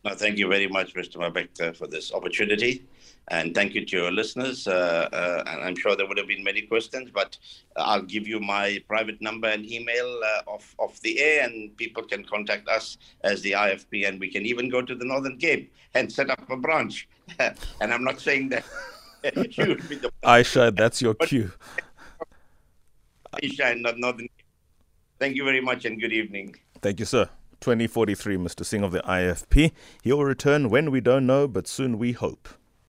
No, 0.05 0.13
thank 0.15 0.37
you 0.37 0.47
very 0.47 0.67
much, 0.67 0.93
Mr. 0.93 1.17
Mabece, 1.17 1.75
for 1.75 1.85
this 1.85 2.13
opportunity. 2.13 2.85
And 3.27 3.53
thank 3.53 3.75
you 3.75 3.85
to 3.85 3.97
your 3.97 4.11
listeners. 4.11 4.65
Uh, 4.65 5.09
uh, 5.11 5.43
and 5.45 5.61
I'm 5.61 5.75
sure 5.75 5.95
there 5.95 6.07
would 6.07 6.17
have 6.17 6.27
been 6.27 6.43
many 6.43 6.61
questions, 6.61 7.11
but 7.13 7.37
I'll 7.75 8.01
give 8.01 8.25
you 8.27 8.39
my 8.39 8.81
private 8.87 9.21
number 9.21 9.49
and 9.49 9.69
email 9.69 10.21
uh, 10.23 10.49
off, 10.49 10.73
off 10.77 10.99
the 11.01 11.19
air, 11.19 11.43
and 11.43 11.75
people 11.75 12.03
can 12.03 12.23
contact 12.23 12.67
us 12.69 12.97
as 13.23 13.41
the 13.41 13.51
IFP, 13.51 14.07
and 14.07 14.19
we 14.19 14.31
can 14.31 14.45
even 14.45 14.69
go 14.69 14.81
to 14.81 14.95
the 14.95 15.05
Northern 15.05 15.37
Cape 15.37 15.71
and 15.93 16.11
set 16.11 16.29
up 16.29 16.49
a 16.49 16.57
branch. 16.57 17.07
and 17.39 17.93
I'm 17.93 18.03
not 18.03 18.21
saying 18.21 18.49
that 18.49 18.63
you 19.35 19.67
would 19.67 19.89
be 19.89 19.95
the. 19.95 20.11
Aisha, 20.23 20.75
that's 20.75 21.01
your 21.01 21.13
cue. 21.13 21.51
Aisha 23.33 23.71
and 23.73 23.83
Northern 23.83 24.27
Cape. 24.27 24.45
Thank 25.19 25.35
you 25.35 25.43
very 25.43 25.61
much, 25.61 25.83
and 25.83 25.99
good 25.99 26.13
evening. 26.13 26.55
Thank 26.81 26.99
you, 27.01 27.05
sir. 27.05 27.29
2043, 27.59 28.37
Mr. 28.37 28.65
Singh 28.65 28.83
of 28.83 28.91
the 28.91 29.01
IFP. 29.01 29.71
He'll 30.01 30.23
return 30.23 30.69
when 30.69 30.91
we 30.91 31.01
don't 31.01 31.25
know, 31.25 31.47
but 31.47 31.67
soon 31.67 31.97
we 31.97 32.13
hope. 32.13 32.49